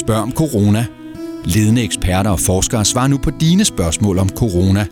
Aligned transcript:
Spørg 0.00 0.16
om 0.16 0.32
corona. 0.32 0.86
Ledende 1.44 1.82
eksperter 1.82 2.30
og 2.30 2.40
forskere 2.40 2.84
svarer 2.84 3.08
nu 3.08 3.18
på 3.18 3.30
dine 3.30 3.64
spørgsmål 3.64 4.18
om 4.18 4.28
corona. 4.28 4.86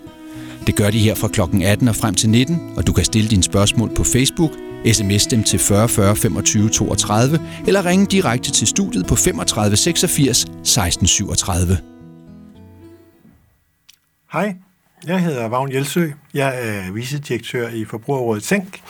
Det 0.66 0.76
gør 0.76 0.90
de 0.90 0.98
her 0.98 1.14
fra 1.14 1.28
kl. 1.28 1.40
18 1.64 1.88
og 1.88 1.96
frem 1.96 2.14
til 2.14 2.30
19, 2.30 2.72
og 2.76 2.86
du 2.86 2.92
kan 2.92 3.04
stille 3.04 3.28
dine 3.30 3.42
spørgsmål 3.42 3.94
på 3.94 4.04
Facebook, 4.04 4.50
sms 4.92 5.26
dem 5.26 5.42
til 5.42 5.58
40 5.58 5.88
40 5.88 6.16
25 6.16 6.68
32, 6.68 7.40
eller 7.66 7.86
ringe 7.86 8.06
direkte 8.06 8.50
til 8.50 8.66
studiet 8.66 9.06
på 9.06 9.16
35 9.16 9.76
86 9.76 10.46
16 10.64 11.06
37. 11.06 11.78
Hej, 14.32 14.54
jeg 15.06 15.20
hedder 15.20 15.48
Vagn 15.48 15.72
Jelsø. 15.72 16.08
Jeg 16.34 16.54
er 16.62 16.92
vicedirektør 16.92 17.68
i 17.68 17.84
Forbrugerrådet 17.84 18.42
Tænk, 18.42 18.80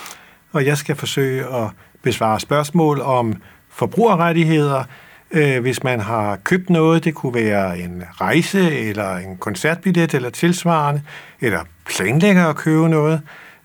og 0.53 0.67
jeg 0.67 0.79
skal 0.79 0.97
forsøge 0.97 1.47
at 1.47 1.71
besvare 2.03 2.41
spørgsmål 2.41 3.01
om 3.01 3.43
forbrugerrettigheder, 3.71 4.85
øh, 5.31 5.61
hvis 5.61 5.83
man 5.83 6.01
har 6.01 6.37
købt 6.37 6.71
noget. 6.71 7.05
Det 7.05 7.15
kunne 7.15 7.35
være 7.35 7.79
en 7.79 8.05
rejse, 8.21 8.79
eller 8.79 9.17
en 9.17 9.37
koncertbillet, 9.37 10.15
eller 10.15 10.31
tilsvarende, 10.31 11.03
eller 11.41 11.61
planlægger 11.87 12.47
at 12.47 12.57
købe 12.57 12.89
noget, 12.89 13.23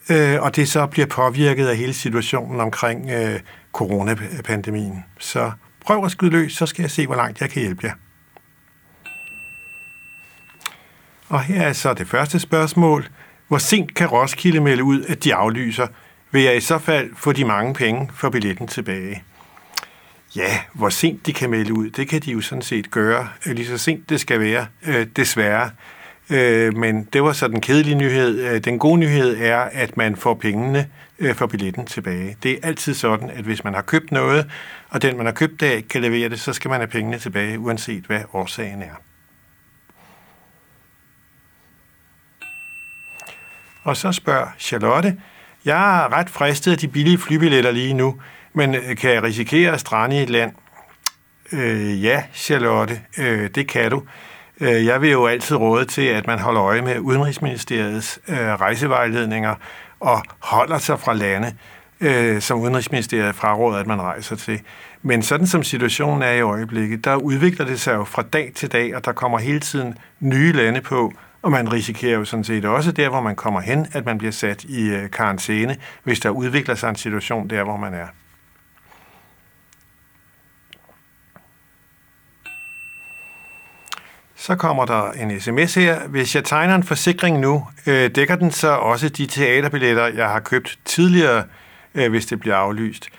øh, 0.09 0.41
og 0.41 0.55
det 0.55 0.69
så 0.69 0.85
bliver 0.85 1.07
påvirket 1.07 1.67
af 1.67 1.77
hele 1.77 1.93
situationen 1.93 2.59
omkring 2.59 3.09
øh, 3.09 3.39
coronapandemien. 3.73 5.05
Så 5.19 5.51
prøv 5.85 6.05
at 6.05 6.11
skyde 6.11 6.31
løs, 6.31 6.53
så 6.53 6.65
skal 6.65 6.83
jeg 6.83 6.91
se, 6.91 7.05
hvor 7.05 7.15
langt 7.15 7.41
jeg 7.41 7.49
kan 7.49 7.61
hjælpe 7.61 7.87
jer. 7.87 7.93
Og 11.29 11.41
her 11.41 11.61
er 11.61 11.73
så 11.73 11.93
det 11.93 12.07
første 12.07 12.39
spørgsmål. 12.39 13.07
Hvor 13.47 13.57
sent 13.57 13.95
kan 13.95 14.07
Roskilde 14.07 14.59
melde 14.59 14.83
ud, 14.83 15.03
at 15.03 15.23
de 15.23 15.35
aflyser? 15.35 15.87
Vil 16.31 16.41
jeg 16.41 16.57
i 16.57 16.61
så 16.61 16.77
fald 16.77 17.09
få 17.15 17.31
de 17.31 17.45
mange 17.45 17.73
penge 17.73 18.09
for 18.13 18.29
billetten 18.29 18.67
tilbage? 18.67 19.23
Ja, 20.35 20.59
hvor 20.73 20.89
sent 20.89 21.25
de 21.25 21.33
kan 21.33 21.49
melde 21.49 21.73
ud, 21.73 21.89
det 21.89 22.09
kan 22.09 22.21
de 22.21 22.31
jo 22.31 22.41
sådan 22.41 22.61
set 22.61 22.91
gøre. 22.91 23.29
Øh, 23.47 23.55
lige 23.55 23.67
så 23.67 23.77
sent 23.77 24.09
det 24.09 24.19
skal 24.19 24.39
være, 24.39 24.67
øh, 24.87 25.07
desværre. 25.15 25.71
Øh, 26.29 26.77
men 26.77 27.03
det 27.13 27.23
var 27.23 27.33
så 27.33 27.47
den 27.47 27.61
kedelige 27.61 27.95
nyhed. 27.95 28.41
Øh, 28.41 28.63
den 28.63 28.79
gode 28.79 28.99
nyhed 28.99 29.37
er, 29.37 29.59
at 29.59 29.97
man 29.97 30.15
får 30.15 30.33
pengene 30.33 30.89
øh, 31.19 31.35
for 31.35 31.47
billetten 31.47 31.85
tilbage. 31.85 32.37
Det 32.43 32.51
er 32.51 32.57
altid 32.63 32.93
sådan, 32.93 33.29
at 33.29 33.43
hvis 33.43 33.63
man 33.63 33.73
har 33.73 33.81
købt 33.81 34.11
noget, 34.11 34.51
og 34.89 35.01
den, 35.01 35.17
man 35.17 35.25
har 35.25 35.33
købt 35.33 35.61
af, 35.61 35.75
ikke 35.75 35.87
kan 35.87 36.01
levere 36.01 36.29
det, 36.29 36.39
så 36.39 36.53
skal 36.53 36.69
man 36.69 36.79
have 36.79 36.87
pengene 36.87 37.19
tilbage, 37.19 37.59
uanset 37.59 38.03
hvad 38.03 38.21
årsagen 38.33 38.81
er. 38.81 38.95
Og 43.83 43.97
så 43.97 44.11
spørger 44.11 44.47
Charlotte, 44.59 45.17
jeg 45.65 46.03
er 46.03 46.13
ret 46.13 46.29
fristet 46.29 46.71
af 46.71 46.77
de 46.77 46.87
billige 46.87 47.17
flybilletter 47.17 47.71
lige 47.71 47.93
nu, 47.93 48.21
men 48.53 48.75
øh, 48.75 48.97
kan 48.97 49.11
jeg 49.11 49.23
risikere 49.23 49.71
at 49.71 49.79
strande 49.79 50.19
i 50.19 50.23
et 50.23 50.29
land? 50.29 50.51
Øh, 51.51 52.03
ja, 52.03 52.23
Charlotte, 52.33 53.01
øh, 53.17 53.49
det 53.55 53.67
kan 53.67 53.91
du. 53.91 54.03
Øh, 54.61 54.85
jeg 54.85 55.01
vil 55.01 55.11
jo 55.11 55.25
altid 55.25 55.55
råde 55.57 55.85
til, 55.85 56.01
at 56.01 56.27
man 56.27 56.39
holder 56.39 56.63
øje 56.63 56.81
med 56.81 56.99
Udenrigsministeriets 56.99 58.19
øh, 58.27 58.37
rejsevejledninger 58.37 59.55
og 59.99 60.23
holder 60.39 60.77
sig 60.77 60.99
fra 60.99 61.13
lande, 61.13 61.53
øh, 62.01 62.41
som 62.41 62.59
Udenrigsministeriet 62.59 63.35
fraråder, 63.35 63.77
at 63.77 63.87
man 63.87 64.01
rejser 64.01 64.35
til. 64.35 64.61
Men 65.01 65.21
sådan 65.21 65.47
som 65.47 65.63
situationen 65.63 66.21
er 66.21 66.31
i 66.31 66.41
øjeblikket, 66.41 67.05
der 67.05 67.15
udvikler 67.15 67.65
det 67.65 67.79
sig 67.79 67.95
jo 67.95 68.03
fra 68.03 68.21
dag 68.21 68.51
til 68.55 68.71
dag, 68.71 68.95
og 68.95 69.05
der 69.05 69.11
kommer 69.11 69.39
hele 69.39 69.59
tiden 69.59 69.97
nye 70.19 70.51
lande 70.51 70.81
på, 70.81 71.13
og 71.41 71.51
man 71.51 71.73
risikerer 71.73 72.17
jo 72.17 72.25
sådan 72.25 72.43
set 72.43 72.65
også 72.65 72.91
der, 72.91 73.09
hvor 73.09 73.21
man 73.21 73.35
kommer 73.35 73.61
hen, 73.61 73.87
at 73.93 74.05
man 74.05 74.17
bliver 74.17 74.31
sat 74.31 74.63
i 74.63 74.89
øh, 74.89 75.11
karantæne, 75.11 75.77
hvis 76.03 76.19
der 76.19 76.29
udvikler 76.29 76.75
sig 76.75 76.89
en 76.89 76.95
situation 76.95 77.49
der, 77.49 77.63
hvor 77.63 77.77
man 77.77 77.93
er. 77.93 78.07
Så 84.43 84.55
kommer 84.55 84.85
der 84.85 85.11
en 85.11 85.39
sms 85.39 85.75
her. 85.75 86.07
Hvis 86.07 86.35
jeg 86.35 86.43
tegner 86.43 86.75
en 86.75 86.83
forsikring 86.83 87.39
nu, 87.39 87.67
øh, 87.87 88.15
dækker 88.15 88.35
den 88.35 88.51
så 88.51 88.67
også 88.67 89.09
de 89.09 89.25
teaterbilletter, 89.25 90.07
jeg 90.07 90.29
har 90.29 90.39
købt 90.39 90.79
tidligere, 90.85 91.43
øh, 91.95 92.09
hvis 92.09 92.25
det 92.25 92.39
bliver 92.39 92.55
aflyst? 92.55 93.09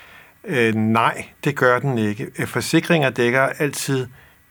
Øh, 0.44 0.74
nej, 0.74 1.24
det 1.44 1.56
gør 1.56 1.78
den 1.78 1.98
ikke. 1.98 2.30
Øh, 2.38 2.46
forsikringer 2.46 3.10
dækker 3.10 3.42
altid 3.42 4.06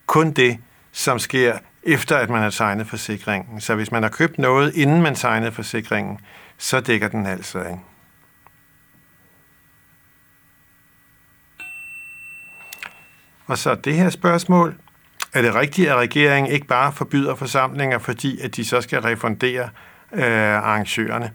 kun 0.06 0.32
det, 0.32 0.58
som 0.92 1.20
sker 1.20 1.58
efter, 1.84 2.18
at 2.18 2.30
man 2.30 2.42
har 2.42 2.50
tegnet 2.50 2.88
forsikringen. 2.88 3.62
Så 3.62 3.76
hvis 3.76 3.92
man 3.92 4.04
har 4.04 4.10
købt 4.10 4.38
noget, 4.38 4.76
inden 4.76 5.02
man 5.02 5.16
tegnede 5.16 5.52
forsikringen, 5.52 6.20
så 6.58 6.80
dækker 6.80 7.08
den 7.08 7.26
altså 7.26 7.60
ikke. 7.60 7.80
Og 13.48 13.58
så 13.58 13.76
det 13.76 13.94
her 13.94 14.10
spørgsmål. 14.10 14.83
Er 15.34 15.42
det 15.42 15.56
rigtigt, 15.56 15.90
at 15.90 15.96
regeringen 15.96 16.52
ikke 16.52 16.68
bare 16.68 16.92
forbyder 16.92 17.36
forsamlinger, 17.36 18.00
fordi 18.00 18.40
at 18.40 18.56
de 18.56 18.66
så 18.66 18.82
skal 18.82 19.00
refundere 19.02 19.70
øh, 20.14 20.56
arrangørerne? 20.56 21.32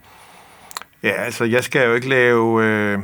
Ja, 1.03 1.11
altså, 1.11 1.45
jeg 1.45 1.65
skal 1.65 1.87
jo 1.87 1.95
ikke 1.95 2.09
lave, 2.09 2.65
øh, 2.65 2.99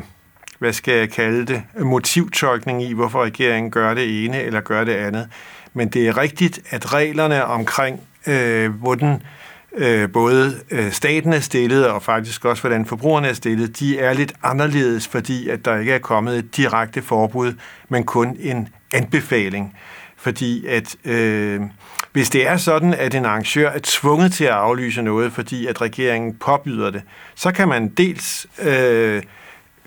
hvad 0.59 0.72
skal 0.72 0.94
jeg 0.94 1.10
kalde 1.10 1.47
det, 1.47 1.62
motivtolkning 1.81 2.82
i, 2.82 2.93
hvorfor 2.93 3.25
regeringen 3.25 3.71
gør 3.71 3.94
det 3.94 4.25
ene 4.25 4.43
eller 4.43 4.60
gør 4.60 4.84
det 4.84 4.94
andet. 4.94 5.28
Men 5.72 5.88
det 5.88 6.09
er 6.09 6.19
rigtigt, 6.19 6.60
at 6.71 6.93
reglerne 6.93 7.44
omkring, 7.44 8.00
øh, 8.26 8.71
hvordan 8.75 9.22
øh, 9.76 10.12
både 10.12 10.61
øh, 10.71 10.93
staten 10.93 11.32
er 11.32 11.41
stillet, 11.41 11.88
og 11.88 12.03
faktisk 12.03 12.44
også 12.44 12.62
hvordan 12.62 12.87
forbrugerne 12.87 13.28
er 13.28 13.32
stillet, 13.32 13.78
de 13.81 13.99
er 13.99 14.12
lidt 14.12 14.32
anderledes, 14.43 15.09
fordi 15.09 15.49
at 15.49 15.65
der 15.65 15.78
ikke 15.78 15.93
er 15.93 15.99
kommet 15.99 16.38
et 16.38 16.56
direkte 16.56 17.03
forbud, 17.03 17.53
men 17.88 18.05
kun 18.05 18.37
en 18.41 18.69
anbefaling. 18.93 19.76
Fordi 20.24 20.66
at 20.66 20.96
øh, 21.04 21.60
hvis 22.12 22.30
det 22.30 22.46
er 22.46 22.56
sådan, 22.56 22.94
at 22.94 23.14
en 23.14 23.24
arrangør 23.24 23.70
er 23.70 23.80
tvunget 23.82 24.32
til 24.32 24.44
at 24.44 24.50
aflyse 24.50 25.02
noget, 25.02 25.32
fordi 25.32 25.66
at 25.66 25.80
regeringen 25.80 26.34
påbyder 26.34 26.90
det, 26.90 27.02
så 27.34 27.52
kan 27.52 27.68
man 27.68 27.88
dels 27.88 28.46
øh, 28.62 29.22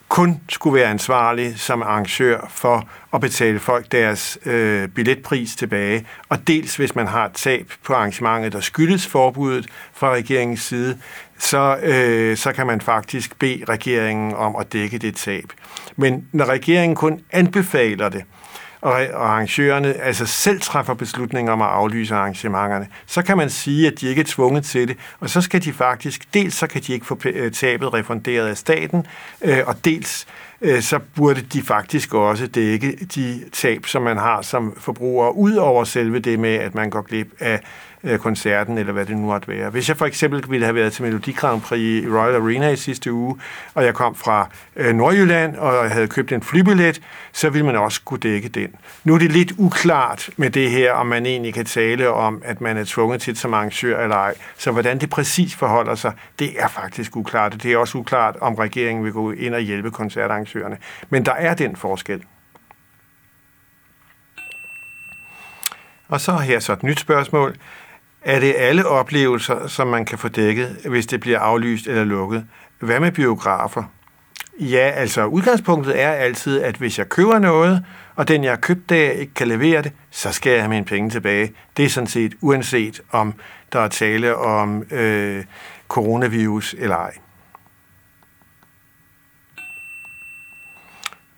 kun 0.10 0.42
skulle 0.50 0.80
være 0.80 0.90
ansvarlig 0.90 1.60
som 1.60 1.82
arrangør 1.82 2.48
for 2.50 2.90
at 3.14 3.22
betale 3.22 3.60
folk 3.60 3.92
deres 3.92 4.38
øh, 4.46 4.88
billetpris 4.88 5.56
tilbage, 5.56 6.06
og 6.30 6.48
dels 6.48 6.76
hvis 6.76 6.96
man 6.96 7.08
har 7.08 7.26
et 7.26 7.34
tab 7.34 7.72
på 7.84 7.94
arrangementet, 7.94 8.54
der 8.54 8.60
skyldes 8.60 9.08
forbuddet 9.08 9.68
fra 9.94 10.12
regeringens 10.12 10.62
side, 10.62 10.98
så, 11.38 11.78
øh, 11.84 12.38
så 12.38 12.54
kan 12.54 12.68
man 12.68 12.82
faktisk 12.82 13.40
bede 13.40 13.64
regeringen 13.70 14.34
om 14.34 14.56
at 14.56 14.74
dække 14.74 14.98
det 14.98 15.16
tab. 15.16 15.46
Men 15.96 16.28
når 16.32 16.46
regeringen 16.46 16.96
kun 16.96 17.22
anbefaler 17.32 18.10
det, 18.10 18.24
og 18.82 19.02
arrangørerne 19.02 19.94
altså 19.94 20.26
selv 20.26 20.62
træffer 20.62 20.94
beslutninger 20.94 21.54
om 21.54 21.62
at 21.62 21.68
aflyse 21.68 22.16
arrangementerne, 22.16 22.88
så 23.06 23.22
kan 23.22 23.38
man 23.38 23.50
sige, 23.50 23.88
at 23.88 23.94
de 24.02 24.08
ikke 24.08 24.22
er 24.22 24.26
tvunget 24.26 24.66
til 24.66 24.88
det, 24.88 24.98
og 25.20 25.30
så 25.30 25.42
skal 25.42 25.64
de 25.64 25.74
faktisk, 25.74 26.34
dels 26.34 26.56
så 26.56 26.68
kan 26.68 26.82
de 26.82 26.94
ikke 26.94 27.06
få 27.06 27.20
øh, 27.26 27.52
tabet 27.52 27.94
refunderet 27.94 28.48
af 28.48 28.58
staten, 28.58 29.08
øh, 29.42 29.60
og 29.66 29.86
dels 29.86 30.28
øh, 30.62 30.82
så 30.82 31.00
burde 31.16 31.42
de 31.42 31.62
faktisk 31.62 32.14
også 32.14 32.48
dække 32.48 32.92
de 33.16 33.44
tab, 33.54 33.86
som 33.86 34.02
man 34.02 34.18
har 34.18 34.42
som 34.42 34.74
forbruger, 34.78 35.30
ud 35.30 35.56
over 35.56 35.84
selve 35.84 36.20
det 36.20 36.40
med, 36.40 36.56
at 36.56 36.76
man 36.76 36.90
går 36.90 37.02
glip 37.02 37.28
af 37.40 37.62
øh, 38.04 38.20
koncerten, 38.20 38.78
eller 38.78 38.94
hvad 38.94 39.06
det 39.06 39.18
nu 39.18 39.26
måtte 39.26 39.48
være. 39.48 39.70
Hvis 39.70 39.90
jeg 39.90 39.98
for 39.98 40.06
eksempel 40.06 40.44
ville 40.50 40.66
have 40.66 40.76
været 40.76 40.94
til 40.94 41.04
Melodi 41.04 41.32
Grand 41.32 41.62
Prix 41.62 41.80
i 41.80 42.08
Royal 42.08 42.36
Arena 42.36 42.70
i 42.70 42.76
sidste 42.76 43.14
uge, 43.14 43.40
og 43.74 43.86
jeg 43.86 43.94
kom 43.94 44.16
fra 44.16 44.50
øh, 44.76 44.96
Nordjylland, 44.96 45.56
og 45.56 45.84
jeg 45.84 45.92
havde 45.92 46.08
købt 46.08 46.32
en 46.32 46.42
flybillet, 46.42 47.02
så 47.32 47.50
ville 47.50 47.66
man 47.66 47.76
også 47.76 48.02
kunne 48.06 48.20
dække 48.20 48.50
den. 48.50 48.70
Nu 49.04 49.14
er 49.14 49.20
det 49.20 49.32
lidt 49.32 49.54
uklart 49.58 50.30
med 50.38 50.50
det 50.50 50.72
her, 50.72 50.94
om 50.94 51.08
man 51.08 51.26
egentlig 51.26 51.54
kan 51.54 51.66
tale 51.66 52.10
om, 52.10 52.42
at 52.46 52.62
man 52.62 52.78
er 52.78 52.84
tvunget 52.84 53.22
til 53.22 53.38
som 53.38 53.54
arrangør 53.54 54.04
eller 54.04 54.16
ej. 54.16 54.36
Så 54.58 54.72
hvordan 54.72 55.00
det 55.00 55.10
præcis 55.10 55.56
forholder 55.56 55.96
sig, 55.96 56.14
det 56.40 56.62
er 56.62 56.68
faktisk 56.68 57.16
uklart. 57.16 57.64
Det 57.64 57.74
er 57.74 57.78
også 57.78 57.98
uklart, 57.98 58.36
om 58.42 58.56
regeringen 58.56 59.04
vil 59.04 59.14
gå 59.14 59.32
ind 59.32 59.56
og 59.56 59.62
hjælpe 59.62 59.92
koncertarrangørerne. 59.92 60.78
Men 61.10 61.26
der 61.26 61.34
er 61.34 61.54
den 61.54 61.76
forskel. 61.76 62.24
Og 66.10 66.22
så 66.22 66.38
her 66.38 66.60
så 66.60 66.74
et 66.74 66.84
nyt 66.84 67.00
spørgsmål. 67.00 67.56
Er 68.28 68.40
det 68.40 68.56
alle 68.58 68.88
oplevelser, 68.88 69.68
som 69.68 69.88
man 69.88 70.06
kan 70.06 70.18
få 70.18 70.28
dækket, 70.28 70.78
hvis 70.86 71.06
det 71.06 71.20
bliver 71.20 71.40
aflyst 71.40 71.88
eller 71.88 72.04
lukket? 72.04 72.48
Hvad 72.80 73.00
med 73.00 73.12
biografer? 73.12 73.84
Ja, 74.60 74.92
altså 74.96 75.26
udgangspunktet 75.26 76.02
er 76.02 76.12
altid, 76.12 76.62
at 76.62 76.76
hvis 76.76 77.00
jeg 77.00 77.10
køber 77.10 77.40
noget, 77.40 77.86
og 78.16 78.28
den 78.28 78.44
jeg 78.44 78.52
har 78.52 78.58
købt 78.58 78.90
der 78.90 79.12
ikke 79.12 79.34
kan 79.34 79.48
levere 79.48 79.82
det, 79.82 79.92
så 80.12 80.32
skal 80.32 80.52
jeg 80.52 80.62
have 80.62 80.70
mine 80.70 80.86
penge 80.86 81.10
tilbage. 81.10 81.54
Det 81.78 81.86
er 81.86 81.90
sådan 81.90 82.08
set 82.08 82.36
uanset 82.42 83.02
om 83.12 83.34
der 83.74 83.80
er 83.80 83.88
tale 83.88 84.36
om 84.36 84.84
øh, 84.92 85.44
coronavirus 85.88 86.76
eller 86.78 86.96
ej. 86.96 87.14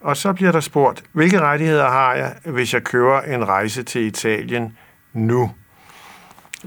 Og 0.01 0.17
så 0.17 0.33
bliver 0.33 0.51
der 0.51 0.59
spurgt, 0.59 1.03
hvilke 1.11 1.39
rettigheder 1.39 1.89
har 1.89 2.13
jeg, 2.13 2.35
hvis 2.45 2.73
jeg 2.73 2.83
kører 2.83 3.21
en 3.21 3.47
rejse 3.47 3.83
til 3.83 4.01
Italien 4.01 4.77
nu? 5.13 5.51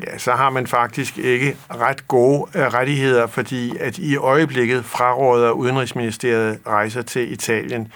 Ja, 0.01 0.19
så 0.19 0.33
har 0.33 0.51
man 0.51 0.67
faktisk 0.67 1.19
ikke 1.19 1.57
ret 1.71 2.09
gode 2.09 2.51
øh, 2.55 2.63
rettigheder, 2.63 3.27
fordi 3.27 3.77
at 3.81 3.99
i 3.99 4.17
øjeblikket 4.17 4.85
fraråder 4.85 5.51
Udenrigsministeriet 5.51 6.59
rejser 6.67 7.03
til 7.03 7.33
Italien. 7.33 7.93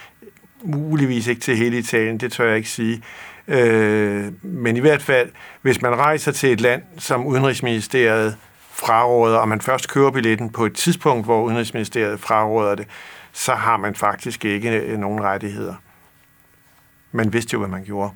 Muligvis 0.63 1.27
ikke 1.27 1.41
til 1.41 1.57
hele 1.57 1.77
Italien, 1.77 2.17
det 2.17 2.31
tør 2.31 2.47
jeg 2.47 2.57
ikke 2.57 2.69
sige. 2.69 3.03
Øh, 3.47 4.31
men 4.41 4.77
i 4.77 4.79
hvert 4.79 5.01
fald, 5.01 5.29
hvis 5.61 5.81
man 5.81 5.95
rejser 5.95 6.31
til 6.31 6.51
et 6.51 6.61
land, 6.61 6.81
som 6.97 7.25
Udenrigsministeriet 7.25 8.37
fraråder, 8.71 9.37
og 9.37 9.49
man 9.49 9.61
først 9.61 9.89
køber 9.89 10.11
billetten 10.11 10.49
på 10.49 10.65
et 10.65 10.73
tidspunkt, 10.75 11.25
hvor 11.25 11.43
Udenrigsministeriet 11.43 12.19
fraråder 12.19 12.75
det, 12.75 12.87
så 13.33 13.53
har 13.53 13.77
man 13.77 13.95
faktisk 13.95 14.45
ikke 14.45 14.79
øh, 14.79 14.99
nogen 14.99 15.23
rettigheder. 15.23 15.75
Man 17.11 17.33
vidste 17.33 17.53
jo, 17.53 17.59
hvad 17.59 17.69
man 17.69 17.83
gjorde. 17.83 18.11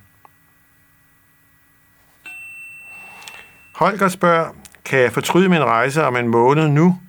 Holger 3.81 4.07
spørger, 4.07 4.47
kan 4.85 4.99
jeg 4.99 5.11
fortryde 5.11 5.49
min 5.49 5.63
rejse 5.63 6.03
om 6.03 6.15
en 6.15 6.27
måned 6.27 6.67
nu 6.67 6.99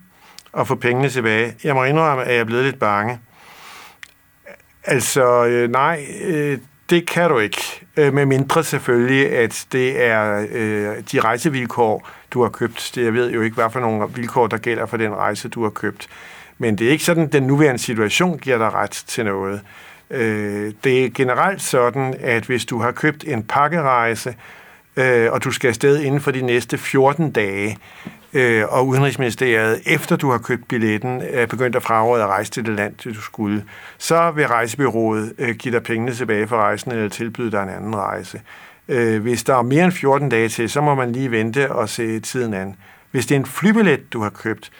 og 0.53 0.67
få 0.67 0.75
pengene 0.75 1.09
tilbage? 1.09 1.55
Jeg 1.65 1.75
må 1.75 1.85
indrømme, 1.85 2.25
at 2.25 2.33
jeg 2.33 2.41
er 2.41 2.45
blevet 2.45 2.65
lidt 2.65 2.79
bange. 2.79 3.19
Altså, 4.85 5.45
øh, 5.45 5.71
nej, 5.71 6.07
øh, 6.25 6.59
det 6.91 7.09
kan 7.09 7.31
du 7.31 7.39
ikke. 7.39 7.87
Øh, 7.97 8.15
med 8.15 8.27
mindre 8.27 8.65
selvfølgelig, 8.65 9.31
at 9.33 9.67
det 9.73 10.05
er 10.05 10.47
øh, 10.51 11.03
de 11.13 11.21
rejsevilkår, 11.21 12.09
du 12.31 12.43
har 12.43 12.51
købt. 12.51 12.93
Det, 12.95 13.05
jeg 13.05 13.15
ved 13.15 13.31
jo 13.31 13.41
ikke, 13.41 13.55
hvad 13.55 13.71
for 13.71 13.81
nogle 13.81 14.07
vilkår, 14.15 14.47
der 14.47 14.59
gælder 14.59 14.87
for 14.87 14.97
den 14.97 15.15
rejse, 15.15 15.49
du 15.49 15.63
har 15.63 15.71
købt. 15.71 16.09
Men 16.59 16.79
det 16.79 16.87
er 16.87 16.91
ikke 16.91 17.05
sådan, 17.05 17.25
at 17.25 17.33
den 17.33 17.43
nuværende 17.43 17.83
situation 17.83 18.39
giver 18.39 18.59
dig 18.59 18.75
ret 18.75 19.05
til 19.07 19.25
noget. 19.25 19.61
Øh, 20.11 20.73
det 20.85 21.05
er 21.05 21.11
generelt 21.15 21.63
sådan, 21.63 22.15
at 22.21 22.45
hvis 22.45 22.65
du 22.65 22.79
har 22.79 22.93
købt 22.93 23.25
en 23.25 23.43
pakkerejse, 23.43 24.35
øh, 24.97 25.33
og 25.33 25.45
du 25.45 25.51
skal 25.51 25.69
afsted 25.69 26.01
inden 26.01 26.21
for 26.21 26.31
de 26.31 26.43
næste 26.43 26.79
14 26.79 27.31
dage, 27.31 27.79
øh, 28.33 28.65
og 28.69 28.87
Udenrigsministeriet, 28.87 29.83
efter 29.87 30.17
du 30.17 30.31
har 30.31 30.39
købt 30.39 30.69
billetten, 30.69 31.23
er 31.25 31.47
begyndt 31.47 31.77
at 31.77 31.83
fraråde 31.83 32.23
at 32.23 32.29
rejse 32.29 32.51
til 32.51 32.67
det 32.67 32.77
land, 32.77 32.95
du 33.15 33.21
skulle, 33.21 33.65
så 33.99 34.31
vil 34.31 34.47
rejsebyrået 34.47 35.33
øh, 35.39 35.55
give 35.55 35.75
dig 35.75 35.83
pengene 35.83 36.15
tilbage 36.15 36.47
for 36.47 36.57
rejsen, 36.57 36.93
eller 36.93 37.09
tilbyde 37.09 37.51
dig 37.51 37.63
en 37.63 37.69
anden 37.69 37.97
rejse. 37.97 38.41
Øh, 38.89 39.23
hvis 39.23 39.45
der 39.45 39.57
er 39.57 39.63
mere 39.63 39.85
end 39.85 39.93
14 39.93 40.29
dage 40.29 40.49
til, 40.49 40.71
så 40.71 40.81
må 40.81 40.95
man 40.95 41.13
lige 41.13 41.31
vente 41.31 41.73
og 41.73 41.89
se 41.89 42.21
tiden 42.21 42.55
an. 42.55 42.77
Hvis 43.11 43.27
det 43.27 43.35
er 43.35 43.39
en 43.39 43.47
flybillet, 43.47 44.13
du 44.13 44.23
har 44.23 44.31
købt, 44.31 44.71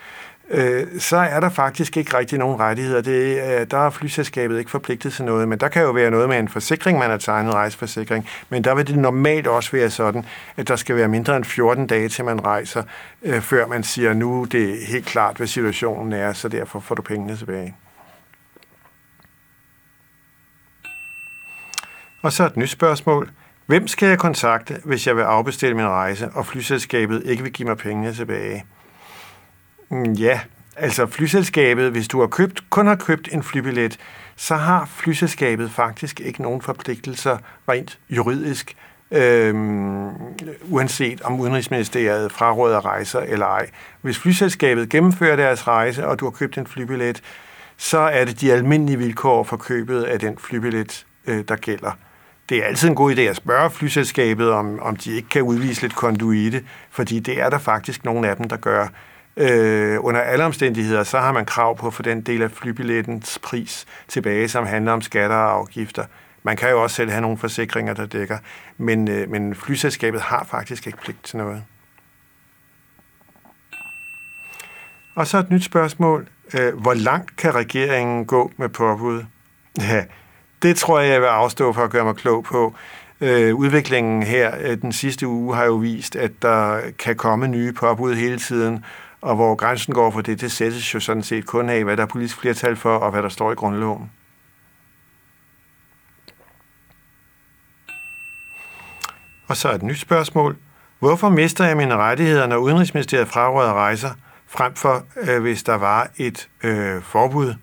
øh, 0.51 0.87
så 0.99 1.17
er 1.17 1.41
der 1.41 1.49
faktisk 1.49 1.97
ikke 1.97 2.19
rigtig 2.19 2.39
nogen 2.39 2.61
rettigheder. 2.61 3.01
Det, 3.01 3.61
øh, 3.61 3.67
der 3.71 3.79
er 3.79 3.91
flyselskabet 3.91 4.59
ikke 4.59 4.71
forpligtet 4.71 5.13
til 5.13 5.25
noget, 5.25 5.49
men 5.49 5.61
der 5.61 5.69
kan 5.69 5.83
jo 5.83 5.91
være 5.91 6.11
noget 6.11 6.29
med 6.29 6.39
en 6.39 6.49
forsikring, 6.49 6.99
man 6.99 7.11
har 7.11 7.17
tegnet 7.17 7.55
rejseforsikring, 7.55 8.29
men 8.49 8.65
der 8.65 8.75
vil 8.75 8.87
det 8.87 8.99
normalt 8.99 9.47
også 9.47 9.73
være 9.73 9.91
sådan, 9.91 10.25
at 10.57 10.69
der 10.69 10.77
skal 10.77 10.97
være 10.97 11.09
mindre 11.09 11.37
end 11.37 11.45
14 11.45 11.87
dage 11.87 12.09
til 12.09 12.25
man 12.25 12.45
rejser, 12.45 12.83
øh, 13.23 13.41
før 13.41 13.67
man 13.67 13.83
siger, 13.83 14.15
nu 14.15 14.45
det 14.45 14.71
er 14.71 14.87
helt 14.87 15.07
klart, 15.07 15.37
hvad 15.37 15.47
situationen 15.47 16.13
er, 16.13 16.33
så 16.33 16.49
derfor 16.49 16.81
får 16.81 16.95
du 16.95 17.03
pengene 17.03 17.37
tilbage. 17.37 17.75
Og 22.23 22.33
så 22.33 22.47
et 22.47 22.57
nyt 22.57 22.71
spørgsmål. 22.71 23.31
Hvem 23.67 23.89
skal 23.89 24.09
jeg 24.09 24.19
kontakte, 24.19 24.81
hvis 24.85 25.07
jeg 25.07 25.17
vil 25.17 25.23
afbestille 25.23 25.77
min 25.77 25.87
rejse, 25.87 26.31
og 26.35 26.47
flyselskabet 26.47 27.23
ikke 27.25 27.43
vil 27.43 27.53
give 27.53 27.69
mig 27.69 27.77
pengene 27.77 28.15
tilbage? 28.15 28.65
Mm, 29.93 30.13
ja, 30.13 30.41
altså 30.77 31.07
flyselskabet, 31.07 31.91
hvis 31.91 32.09
du 32.09 32.21
har 32.21 32.27
købt, 32.27 32.71
kun 32.71 32.87
har 32.87 32.95
købt 32.95 33.29
en 33.33 33.43
flybillet, 33.43 33.99
så 34.37 34.57
har 34.57 34.91
flyselskabet 34.97 35.71
faktisk 35.71 36.21
ikke 36.21 36.43
nogen 36.43 36.63
forpligtelser 36.63 37.39
rent 37.69 37.99
juridisk, 38.11 38.77
øh, 39.11 39.55
uanset 40.63 41.21
om 41.23 41.41
Udenrigsministeriet 41.41 42.33
fraråder 42.33 42.85
rejser 42.85 43.21
eller 43.21 43.47
ej. 43.47 43.71
Hvis 44.03 44.19
flyselskabet 44.19 44.89
gennemfører 44.89 45.37
deres 45.37 45.69
rejse, 45.69 46.07
og 46.07 46.21
du 46.21 46.25
har 46.25 46.31
købt 46.31 46.59
en 46.59 46.67
flybillet, 46.67 47.23
så 47.77 47.99
er 47.99 48.25
det 48.25 48.41
de 48.41 48.53
almindelige 48.53 48.99
vilkår 48.99 49.45
for 49.45 49.57
købet 49.57 50.03
af 50.03 50.21
den 50.21 50.39
flybillet, 50.39 51.07
øh, 51.27 51.45
der 51.49 51.57
gælder. 51.57 51.91
Det 52.49 52.59
er 52.59 52.65
altid 52.65 52.89
en 52.89 52.95
god 52.95 53.15
idé 53.15 53.21
at 53.21 53.37
spørge 53.37 53.71
flyselskabet, 53.71 54.51
om, 54.51 54.81
om 54.81 54.97
de 54.97 55.13
ikke 55.13 55.29
kan 55.29 55.43
udvise 55.43 55.83
lidt 55.83 55.95
konduite, 55.95 56.65
fordi 56.91 57.21
det 57.21 57.41
er 57.41 57.51
der 57.51 57.59
faktisk 57.59 58.05
nogle 58.05 58.29
af 58.29 58.37
dem, 58.37 58.49
der 58.49 58.57
gør. 58.57 58.87
Øh, 59.37 60.05
under 60.05 60.21
alle 60.21 60.45
omstændigheder, 60.45 61.03
så 61.03 61.19
har 61.19 61.33
man 61.33 61.45
krav 61.45 61.79
på 61.79 61.87
at 61.87 61.95
få 61.95 62.03
den 62.03 62.21
del 62.21 62.43
af 62.43 62.51
flybillettens 62.51 63.39
pris 63.43 63.87
tilbage, 64.09 64.49
som 64.49 64.67
handler 64.67 64.93
om 64.93 65.03
skatter 65.03 65.37
og 65.37 65.53
afgifter. 65.53 66.05
Man 66.43 66.57
kan 66.57 66.71
jo 66.71 66.83
også 66.83 66.97
selv 66.97 67.11
have 67.11 67.21
nogle 67.21 67.39
forsikringer, 67.39 67.95
der 67.95 68.07
dækker, 68.07 68.39
men, 68.79 69.09
øh, 69.09 69.31
men 69.31 69.55
flyselskabet 69.55 70.21
har 70.21 70.47
faktisk 70.51 70.87
ikke 70.87 70.99
pligt 70.99 71.25
til 71.25 71.37
noget. 71.37 71.65
Og 75.15 75.27
så 75.27 75.39
et 75.39 75.51
nyt 75.51 75.65
spørgsmål. 75.65 76.29
Øh, 76.55 76.79
hvor 76.79 76.95
langt 76.95 77.37
kan 77.37 77.55
regeringen 77.55 78.25
gå 78.25 78.53
med 78.57 78.69
påbud? 78.69 79.25
Ja, 79.79 80.05
det 80.63 80.77
tror 80.77 81.01
jeg, 81.01 81.13
jeg 81.13 81.21
vil 81.21 81.27
afstå 81.27 81.73
for 81.73 81.85
at 81.85 81.91
gøre 81.91 82.05
mig 82.05 82.17
klog 82.17 82.45
på. 82.45 82.75
Øh, 83.21 83.55
udviklingen 83.55 84.23
her 84.23 84.55
øh, 84.61 84.83
den 84.83 84.93
sidste 84.93 85.27
uge 85.27 85.55
har 85.57 85.65
jo 85.65 85.75
vist, 85.75 86.17
at 86.17 86.33
der 86.43 86.81
kan 86.99 87.17
komme 87.17 87.49
nye 87.49 87.73
påbud 87.73 88.15
hele 88.15 88.39
tiden, 88.39 88.85
og 89.23 89.35
hvor 89.35 89.55
grænsen 89.55 89.95
går 89.95 90.11
for 90.11 90.21
det, 90.21 90.41
det 90.41 90.53
sættes 90.53 90.95
jo 90.95 91.01
sådan 91.01 91.23
set 91.23 91.47
kun 91.47 91.69
af, 91.69 91.85
hvad 91.85 91.97
der 91.97 92.03
er 92.03 92.07
politisk 92.07 92.41
flertal 92.41 92.77
for, 92.77 92.97
og 92.97 93.11
hvad 93.11 93.23
der 93.23 93.29
står 93.29 93.53
i 93.53 93.55
grundloven. 93.55 94.11
Og 99.49 99.57
så 99.57 99.73
et 99.73 99.83
nyt 99.83 99.99
spørgsmål. 99.99 100.57
Hvorfor 100.99 101.29
mister 101.29 101.65
jeg 101.65 101.77
mine 101.77 101.97
rettigheder, 101.97 102.47
når 102.47 102.57
Udenrigsministeriet 102.57 103.29
fraråder 103.29 103.73
rejser, 103.73 104.11
frem 104.47 104.75
for 104.75 105.05
øh, 105.17 105.43
hvis 105.43 105.63
der 105.63 105.75
var 105.75 106.11
et 106.17 106.49
øh, 106.63 107.03
forbud? 107.03 107.55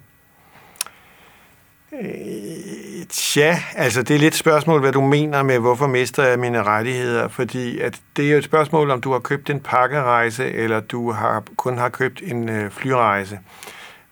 Øh, 1.93 3.05
tja, 3.09 3.57
altså 3.75 4.03
det 4.03 4.15
er 4.15 4.19
lidt 4.19 4.33
et 4.33 4.39
spørgsmål, 4.39 4.79
hvad 4.79 4.91
du 4.91 5.01
mener 5.01 5.43
med, 5.43 5.59
hvorfor 5.59 5.87
mister 5.87 6.23
jeg 6.23 6.39
mine 6.39 6.63
rettigheder, 6.63 7.27
fordi 7.27 7.79
at 7.79 8.01
det 8.17 8.27
er 8.27 8.31
jo 8.31 8.37
et 8.37 8.43
spørgsmål, 8.43 8.91
om 8.91 9.01
du 9.01 9.11
har 9.11 9.19
købt 9.19 9.49
en 9.49 9.59
pakkerejse, 9.59 10.51
eller 10.51 10.79
du 10.79 11.11
har 11.11 11.43
kun 11.55 11.77
har 11.77 11.89
købt 11.89 12.21
en 12.23 12.49
øh, 12.49 12.71
flyrejse. 12.71 13.39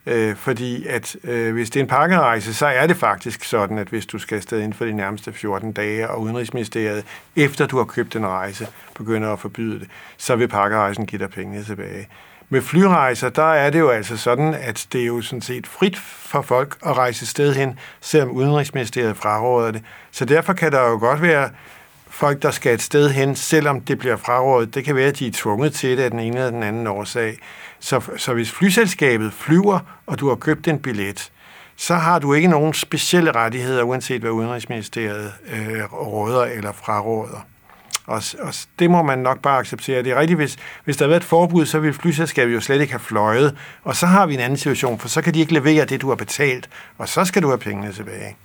Øh, 0.06 0.36
fordi 0.36 0.86
at 0.86 1.16
øh, 1.24 1.54
hvis 1.54 1.70
det 1.70 1.80
er 1.80 1.84
en 1.84 1.90
pakkerejse, 1.90 2.54
så 2.54 2.66
er 2.66 2.88
det 2.88 2.98
faktisk 2.98 3.44
sådan, 3.44 3.78
at 3.78 3.88
hvis 3.88 4.06
du 4.06 4.20
skal 4.20 4.36
afsted 4.36 4.58
inden 4.58 4.74
for 4.74 4.86
de 4.86 4.94
nærmeste 4.94 5.34
14 5.34 5.72
dage, 5.72 6.10
og 6.10 6.22
Udenrigsministeriet, 6.22 7.06
efter 7.36 7.68
du 7.68 7.78
har 7.78 7.86
købt 7.86 8.16
en 8.16 8.28
rejse, 8.28 8.68
begynder 8.96 9.34
at 9.34 9.40
forbyde 9.40 9.80
det, 9.80 9.88
så 10.18 10.36
vil 10.36 10.48
pakkerejsen 10.48 11.06
give 11.06 11.20
dig 11.20 11.30
pengene 11.30 11.64
tilbage. 11.64 12.08
Med 12.50 12.62
flyrejser, 12.62 13.30
der 13.30 13.54
er 13.54 13.70
det 13.70 13.80
jo 13.80 13.90
altså 13.90 14.18
sådan, 14.18 14.54
at 14.54 14.88
det 14.94 15.02
er 15.02 15.06
jo 15.06 15.22
sådan 15.22 15.42
set 15.42 15.68
frit 15.68 15.98
for 16.00 16.42
folk 16.42 16.78
at 16.86 16.98
rejse 16.98 17.26
sted 17.26 17.54
hen, 17.54 17.80
selvom 18.02 18.32
Udenrigsministeriet 18.32 19.18
fraråder 19.18 19.72
det. 19.72 19.84
Så 20.12 20.26
derfor 20.26 20.54
kan 20.54 20.72
der 20.72 20.82
jo 20.82 21.00
godt 21.00 21.22
være 21.22 21.50
folk, 22.10 22.42
der 22.42 22.52
skal 22.52 22.74
et 22.74 22.82
sted 22.82 23.10
hen, 23.10 23.36
selvom 23.36 23.82
det 23.82 23.98
bliver 24.00 24.16
frarådet. 24.16 24.76
Det 24.76 24.84
kan 24.84 24.96
være, 24.96 25.08
at 25.08 25.20
de 25.20 25.28
er 25.28 25.32
tvunget 25.34 25.74
til 25.74 25.98
det 25.98 26.04
af 26.04 26.12
den 26.12 26.20
ene 26.20 26.38
eller 26.38 26.52
den 26.52 26.64
anden 26.64 26.88
årsag. 26.88 27.38
Så, 27.80 28.02
så 28.18 28.34
hvis 28.34 28.52
flyselskabet 28.52 29.34
flyver, 29.34 29.80
og 30.06 30.20
du 30.20 30.28
har 30.28 30.36
købt 30.36 30.68
en 30.68 30.80
billet, 30.80 31.32
så 31.76 31.96
har 31.96 32.20
du 32.20 32.34
ikke 32.34 32.48
nogen 32.48 32.74
specielle 32.74 33.32
rettigheder, 33.32 33.84
uanset 33.84 34.22
hvad 34.22 34.32
Udenrigsministeriet 34.32 35.34
øh, 35.54 35.94
råder 35.94 36.44
eller 36.44 36.72
fraråder. 36.72 37.46
Og, 38.08 38.22
og 38.40 38.54
det 38.80 38.92
må 38.92 39.02
man 39.02 39.20
nok 39.20 39.42
bare 39.42 39.60
acceptere. 39.60 40.04
Det 40.04 40.12
er 40.12 40.20
rigtigt, 40.20 40.40
hvis, 40.40 40.58
hvis 40.84 40.98
der 40.98 41.06
havde 41.06 41.10
været 41.10 41.22
et 41.22 41.28
forbud, 41.28 41.66
så 41.66 41.80
ville 41.80 41.94
flyselskabet 41.94 42.54
jo 42.54 42.62
slet 42.62 42.82
ikke 42.82 42.94
have 42.94 43.00
fløjet. 43.00 43.58
Og 43.84 43.96
så 43.96 44.06
har 44.06 44.26
vi 44.26 44.34
en 44.34 44.40
anden 44.40 44.58
situation, 44.58 45.00
for 45.00 45.08
så 45.08 45.22
kan 45.22 45.34
de 45.34 45.40
ikke 45.40 45.54
levere 45.54 45.86
det, 45.86 46.02
du 46.02 46.10
har 46.10 46.16
betalt, 46.16 46.70
og 46.98 47.10
så 47.10 47.26
skal 47.26 47.42
du 47.42 47.48
have 47.48 47.58
pengene 47.58 47.94
tilbage. 47.94 48.38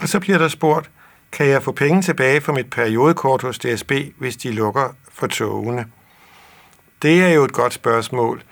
Og 0.00 0.08
så 0.08 0.20
bliver 0.20 0.38
der 0.38 0.48
spurgt, 0.48 0.90
kan 1.32 1.46
jeg 1.46 1.62
få 1.62 1.72
penge 1.72 2.02
tilbage 2.02 2.40
for 2.40 2.52
mit 2.52 2.70
periodekort 2.70 3.42
hos 3.42 3.58
DSB, 3.58 3.92
hvis 4.18 4.36
de 4.36 4.52
lukker 4.52 4.96
for 5.12 5.26
togene? 5.26 5.86
Det 7.02 7.22
er 7.22 7.28
jo 7.28 7.44
et 7.44 7.52
godt 7.52 7.72
spørgsmål. 7.72 8.42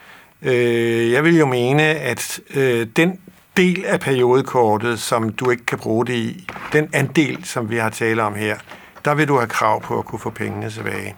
Øh, 0.43 1.13
jeg 1.13 1.25
vil 1.25 1.39
jo 1.39 1.47
mene, 1.47 1.83
at 1.83 2.41
øh, 2.55 2.87
den 2.97 3.21
del 3.57 3.85
af 3.85 4.01
periodekortet, 4.01 5.01
som 5.01 5.33
du 5.33 5.51
ikke 5.51 5.67
kan 5.67 5.79
bruge 5.79 6.07
det 6.07 6.15
i, 6.15 6.49
den 6.73 6.91
andel, 6.93 7.45
som 7.45 7.71
vi 7.71 7.77
har 7.77 7.91
talt 7.91 8.21
om 8.21 8.35
her, 8.35 8.57
der 9.05 9.15
vil 9.15 9.29
du 9.29 9.37
have 9.37 9.49
krav 9.49 9.83
på 9.83 9.99
at 9.99 10.05
kunne 10.05 10.19
få 10.19 10.31
pengene 10.31 10.71
tilbage. 10.71 11.17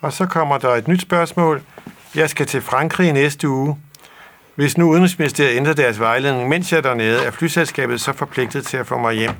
Og 0.00 0.12
så 0.12 0.26
kommer 0.26 0.58
der 0.58 0.68
et 0.68 0.88
nyt 0.88 1.02
spørgsmål. 1.02 1.62
Jeg 2.14 2.30
skal 2.30 2.46
til 2.46 2.60
Frankrig 2.60 3.12
næste 3.12 3.48
uge. 3.48 3.76
Hvis 4.54 4.78
nu 4.78 4.90
Udenrigsministeriet 4.90 5.56
ændrer 5.56 5.72
deres 5.72 6.00
vejledning, 6.00 6.48
mens 6.48 6.72
jeg 6.72 6.78
er 6.78 6.82
dernede, 6.82 7.24
er 7.24 7.30
flyselskabet 7.30 8.00
så 8.00 8.12
forpligtet 8.12 8.66
til 8.66 8.76
at 8.76 8.86
få 8.86 8.98
mig 8.98 9.14
hjem. 9.14 9.34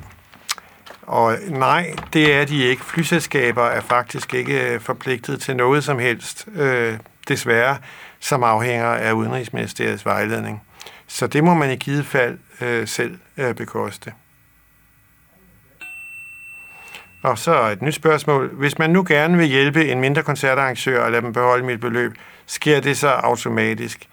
Og 1.01 1.37
nej, 1.49 1.93
det 2.13 2.33
er 2.33 2.45
de 2.45 2.63
ikke. 2.63 2.83
Flyselskaber 2.83 3.63
er 3.63 3.81
faktisk 3.81 4.33
ikke 4.33 4.73
øh, 4.73 4.79
forpligtet 4.79 5.41
til 5.41 5.55
noget 5.55 5.83
som 5.83 5.99
helst, 5.99 6.47
øh, 6.55 6.97
desværre, 7.27 7.77
som 8.19 8.43
afhænger 8.43 8.85
af 8.85 9.11
Udenrigsministeriets 9.11 10.05
vejledning. 10.05 10.61
Så 11.07 11.27
det 11.27 11.43
må 11.43 11.53
man 11.53 11.71
i 11.71 11.75
givet 11.75 12.05
fald 12.05 12.37
øh, 12.61 12.87
selv 12.87 13.17
øh, 13.37 13.55
bekoste. 13.55 14.13
Og 17.23 17.37
så 17.37 17.69
et 17.69 17.81
nyt 17.81 17.93
spørgsmål. 17.93 18.55
Hvis 18.55 18.79
man 18.79 18.89
nu 18.89 19.05
gerne 19.07 19.37
vil 19.37 19.47
hjælpe 19.47 19.87
en 19.87 19.99
mindre 19.99 20.23
koncertarrangør 20.23 21.03
og 21.03 21.11
lade 21.11 21.21
dem 21.21 21.33
beholde 21.33 21.65
mit 21.65 21.79
beløb, 21.79 22.15
sker 22.45 22.79
det 22.79 22.97
så 22.97 23.07
automatisk? 23.07 24.07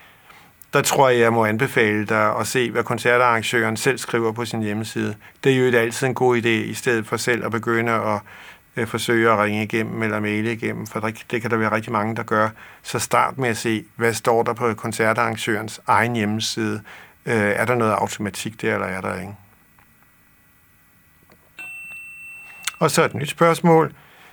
Der 0.79 0.83
tror 0.83 1.09
jeg, 1.09 1.21
jeg 1.21 1.33
må 1.33 1.45
anbefale 1.45 2.07
dig 2.07 2.37
at 2.37 2.47
se, 2.47 2.71
hvad 2.71 2.85
koncertarrangøren 2.85 3.77
selv 3.77 3.99
skriver 3.99 4.33
på 4.33 4.45
sin 4.45 4.63
hjemmeside. 4.63 5.15
Det 5.45 5.53
er 5.53 5.57
jo 5.57 5.79
altid 5.79 6.07
en 6.07 6.15
god 6.15 6.37
idé, 6.37 6.49
i 6.49 6.75
stedet 6.75 7.07
for 7.07 7.17
selv 7.17 7.45
at 7.45 7.51
begynde 7.51 7.93
at 7.93 8.21
øh, 8.77 8.87
forsøge 8.87 9.31
at 9.31 9.39
ringe 9.39 9.63
igennem 9.63 10.03
eller 10.03 10.21
maile 10.21 10.53
igennem, 10.53 10.87
for 10.87 11.01
det 11.31 11.43
kan 11.43 11.51
der 11.51 11.57
være 11.57 11.73
rigtig 11.73 11.93
mange, 11.93 12.17
der 12.17 12.23
gør. 12.23 12.49
Så 12.83 12.99
start 12.99 13.39
med 13.39 13.49
at 13.49 13.57
se, 13.57 13.85
hvad 13.97 14.15
står 14.15 14.43
der 14.43 14.53
på 14.53 14.75
koncertarrangørens 14.75 15.81
egen 15.87 16.17
hjemmeside. 16.17 16.83
Øh, 17.27 17.35
er 17.35 17.65
der 17.65 17.75
noget 17.75 17.93
automatik 17.93 18.63
der, 18.63 18.75
eller 18.75 18.87
er 18.87 19.01
der 19.01 19.21
ikke? 19.21 19.35
Og 22.79 22.91
så 22.91 23.05
et 23.05 23.15
nyt 23.15 23.31
spørgsmål. 23.31 23.93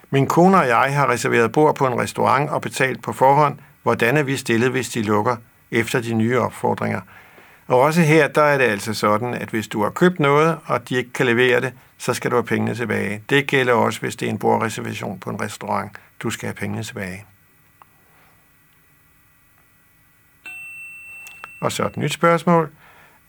Min 0.10 0.28
kone 0.28 0.58
og 0.58 0.68
jeg 0.68 0.96
har 0.96 1.10
reserveret 1.10 1.52
bord 1.52 1.76
på 1.76 1.88
en 1.88 2.00
restaurant 2.00 2.50
og 2.50 2.62
betalt 2.62 3.04
på 3.04 3.14
forhånd. 3.14 3.58
Hvordan 3.84 4.18
er 4.18 4.24
vi 4.24 4.38
stillet, 4.38 4.72
hvis 4.72 4.90
de 4.90 5.02
lukker 5.02 5.36
efter 5.76 6.02
de 6.02 6.14
nye 6.14 6.40
opfordringer? 6.40 7.02
Og 7.68 7.80
også 7.80 8.02
her, 8.02 8.28
der 8.28 8.42
er 8.42 8.58
det 8.58 8.66
altså 8.66 8.94
sådan, 8.94 9.34
at 9.34 9.50
hvis 9.50 9.68
du 9.68 9.84
har 9.84 9.90
købt 9.90 10.20
noget, 10.20 10.58
og 10.66 10.90
de 10.90 10.96
ikke 10.96 11.14
kan 11.14 11.26
levere 11.26 11.62
det, 11.62 11.74
så 11.98 12.14
skal 12.14 12.32
du 12.32 12.36
have 12.36 12.46
pengene 12.46 12.76
tilbage. 12.76 13.24
Det 13.30 13.48
gælder 13.48 13.74
også, 13.74 14.00
hvis 14.00 14.16
det 14.16 14.26
er 14.26 14.30
en 14.30 14.40
bordreservation 14.40 15.20
på 15.20 15.30
en 15.30 15.42
restaurant. 15.42 15.92
Du 16.20 16.30
skal 16.30 16.48
have 16.48 16.56
pengene 16.56 16.84
tilbage. 16.84 17.26
Og 21.62 21.72
så 21.72 21.86
et 21.86 21.98
nyt 21.98 22.14
spørgsmål. 22.14 22.70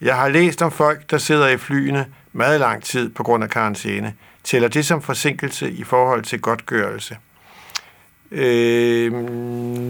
Jeg 0.00 0.16
har 0.16 0.28
læst 0.28 0.62
om 0.62 0.70
folk, 0.70 1.10
der 1.10 1.18
sidder 1.18 1.48
i 1.48 1.56
flyene 1.56 2.06
meget 2.32 2.60
lang 2.60 2.82
tid 2.82 3.10
på 3.10 3.22
grund 3.22 3.44
af 3.44 3.50
karantæne. 3.50 4.14
Tæller 4.44 4.68
det 4.68 4.86
som 4.86 5.02
forsinkelse 5.02 5.70
i 5.70 5.84
forhold 5.84 6.22
til 6.22 6.40
godtgørelse? 6.40 7.16
Øh, 8.30 9.12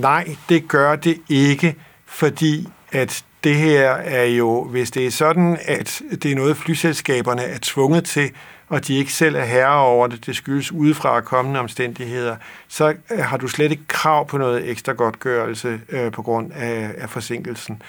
nej, 0.01 0.37
det 0.49 0.69
gør 0.69 0.97
det 0.97 1.21
ikke, 1.29 1.77
fordi 2.17 2.69
at 2.93 3.25
det 3.45 3.55
her 3.55 3.91
er 3.91 4.25
jo, 4.25 4.65
hvis 4.65 4.91
det 4.91 5.07
er 5.07 5.11
sådan, 5.11 5.59
at 5.65 6.03
det 6.23 6.33
er 6.33 6.37
noget, 6.37 6.57
flyselskaberne 6.57 7.43
er 7.43 7.59
tvunget 7.63 8.05
til, 8.05 8.31
og 8.69 8.87
de 8.87 8.95
ikke 8.95 9.13
selv 9.13 9.37
er 9.37 9.45
herre 9.45 9.81
over 9.81 10.07
det, 10.07 10.27
det 10.27 10.37
skyldes 10.37 10.73
udefra 10.73 11.21
kommende 11.21 11.61
omstændigheder, 11.61 12.37
så 12.69 12.95
øh, 13.11 13.19
har 13.19 13.37
du 13.37 13.49
slet 13.49 13.71
ikke 13.71 13.87
krav 13.89 14.29
på 14.29 14.39
noget 14.39 14.71
ekstra 14.71 14.93
godtgørelse 14.93 15.81
øh, 15.89 16.13
på 16.13 16.23
grund 16.23 16.53
af, 16.53 16.91
af 16.99 17.11
forsinkelsen. 17.11 17.83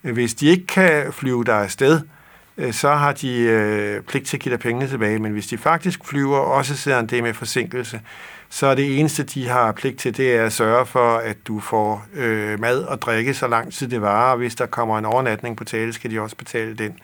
Hvis 0.00 0.34
de 0.34 0.46
ikke 0.46 0.66
kan 0.66 1.12
flyve 1.12 1.44
dig 1.44 1.62
afsted, 1.62 1.94
øh, 1.94 2.21
Øh, 2.58 2.72
så 2.72 2.90
har 2.94 3.12
de 3.12 3.38
øh, 3.38 4.02
pligt 4.02 4.26
til 4.26 4.36
at 4.36 4.40
give 4.40 4.52
dig 4.52 4.60
pengene 4.60 4.88
tilbage, 4.88 5.18
men 5.18 5.32
hvis 5.32 5.46
de 5.46 5.58
faktisk 5.58 6.04
flyver, 6.04 6.38
også 6.38 6.76
selvom 6.76 7.06
det 7.06 7.18
er 7.18 7.22
med 7.22 7.34
forsinkelse, 7.34 8.00
så 8.48 8.66
er 8.66 8.74
det 8.74 8.98
eneste, 9.00 9.22
de 9.22 9.48
har 9.48 9.72
pligt 9.72 9.98
til, 9.98 10.16
det 10.16 10.36
er 10.36 10.44
at 10.44 10.52
sørge 10.52 10.86
for, 10.86 11.16
at 11.16 11.36
du 11.46 11.60
får 11.60 12.06
øh, 12.14 12.60
mad 12.60 12.82
og 12.82 13.02
drikke, 13.02 13.34
så 13.34 13.46
lang 13.46 13.72
tid 13.72 13.88
det 13.88 14.02
varer, 14.02 14.32
og 14.32 14.38
hvis 14.38 14.54
der 14.54 14.66
kommer 14.66 14.98
en 14.98 15.04
overnatning 15.04 15.56
på 15.56 15.64
tale, 15.64 15.92
skal 15.92 16.10
de 16.10 16.20
også 16.20 16.36
betale 16.36 16.74
den. 16.74 16.98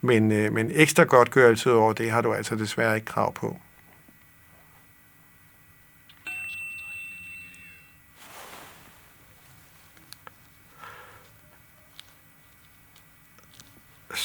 Men, 0.00 0.32
øh, 0.32 0.52
men 0.52 0.70
ekstra 0.74 1.04
godtgørelse 1.04 1.72
over 1.72 1.92
det 1.92 2.10
har 2.10 2.20
du 2.20 2.32
altså 2.32 2.54
desværre 2.54 2.94
ikke 2.94 3.04
krav 3.04 3.34
på. 3.34 3.56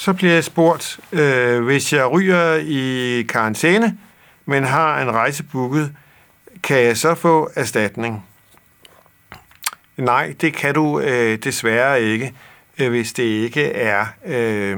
Så 0.10 0.14
bliver 0.14 0.34
jeg 0.34 0.44
spurgt, 0.44 1.00
øh, 1.12 1.64
hvis 1.64 1.94
jeg 1.94 2.12
ryger 2.12 2.56
i 2.56 3.22
karantæne, 3.30 3.98
men 4.46 4.64
har 4.64 5.02
en 5.02 5.12
rejse 5.12 5.44
booket, 5.44 5.92
kan 6.64 6.78
jeg 6.78 6.98
så 6.98 7.16
få 7.16 7.50
erstatning? 7.56 8.26
Nej, 9.98 10.34
det 10.42 10.54
kan 10.54 10.74
du 10.74 11.00
øh, 11.00 11.38
desværre 11.38 12.02
ikke, 12.02 12.34
øh, 12.80 12.90
hvis 12.90 13.14
det 13.14 13.24
ikke 13.24 13.66
er 13.72 14.06
øh, 14.26 14.78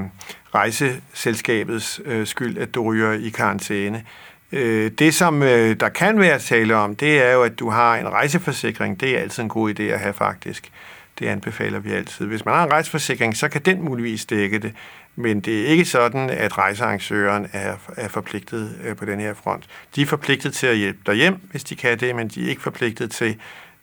rejseselskabets 0.56 2.02
øh, 2.06 2.28
skyld, 2.28 2.58
at 2.58 2.76
du 2.76 2.84
ryger 2.84 3.12
i 3.12 3.30
karantæne. 3.30 4.04
Øh, 4.52 4.92
det, 4.92 5.14
som 5.14 5.44
øh, 5.44 5.80
der 5.80 5.90
kan 5.90 6.20
være 6.20 6.40
tale 6.40 6.76
om, 6.76 6.96
det 6.96 7.24
er 7.24 7.32
jo, 7.32 7.44
at 7.44 7.60
du 7.60 7.70
har 7.70 7.96
en 7.96 8.10
rejseforsikring. 8.10 9.00
Det 9.00 9.18
er 9.18 9.20
altid 9.20 9.44
en 9.44 9.50
god 9.50 9.80
idé 9.80 9.84
at 9.84 10.00
have, 10.00 10.14
faktisk. 10.14 10.72
Det 11.20 11.28
anbefaler 11.28 11.80
vi 11.80 11.92
altid. 11.92 12.26
Hvis 12.26 12.46
man 12.46 12.56
har 12.56 12.64
en 12.64 12.72
rejseforsikring, 12.72 13.38
så 13.38 13.50
kan 13.50 13.62
den 13.62 13.82
muligvis 13.82 14.26
dække 14.26 14.60
det. 14.60 14.74
Men 15.16 15.40
det 15.40 15.62
er 15.62 15.66
ikke 15.66 15.86
sådan, 15.86 16.30
at 16.30 16.58
rejsearrangøren 16.58 17.48
er, 17.54 17.76
er 17.98 18.08
forpligtet 18.08 18.80
øh, 18.84 18.96
på 18.96 19.06
den 19.06 19.20
her 19.20 19.34
front. 19.34 19.70
De 19.96 20.02
er 20.02 20.06
forpligtet 20.06 20.54
til 20.54 20.68
at 20.68 20.78
hjælpe 20.78 21.00
dig 21.06 21.16
hjem, 21.16 21.36
hvis 21.52 21.64
de 21.64 21.76
kan 21.76 22.00
det, 22.00 22.16
men 22.16 22.28
de 22.28 22.46
er 22.46 22.50
ikke 22.50 22.62
forpligtet 22.62 23.12
til 23.12 23.38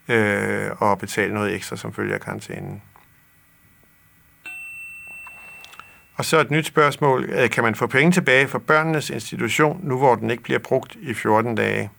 øh, 0.07 0.71
at 0.81 0.97
betale 0.99 1.33
noget 1.33 1.55
ekstra 1.55 1.75
som 1.75 1.93
følge 1.93 2.13
af 2.13 2.21
karantænen. 2.21 2.81
Og 6.15 6.25
så 6.25 6.39
et 6.39 6.51
nyt 6.51 6.65
spørgsmål. 6.65 7.23
Øh, 7.23 7.49
kan 7.49 7.63
man 7.63 7.75
få 7.75 7.87
penge 7.87 8.11
tilbage 8.11 8.47
fra 8.47 8.59
børnenes 8.59 9.09
institution, 9.09 9.79
nu 9.83 9.97
hvor 9.97 10.15
den 10.15 10.29
ikke 10.29 10.43
bliver 10.43 10.59
brugt 10.59 10.95
i 10.95 11.13
14 11.13 11.55
dage? 11.55 11.89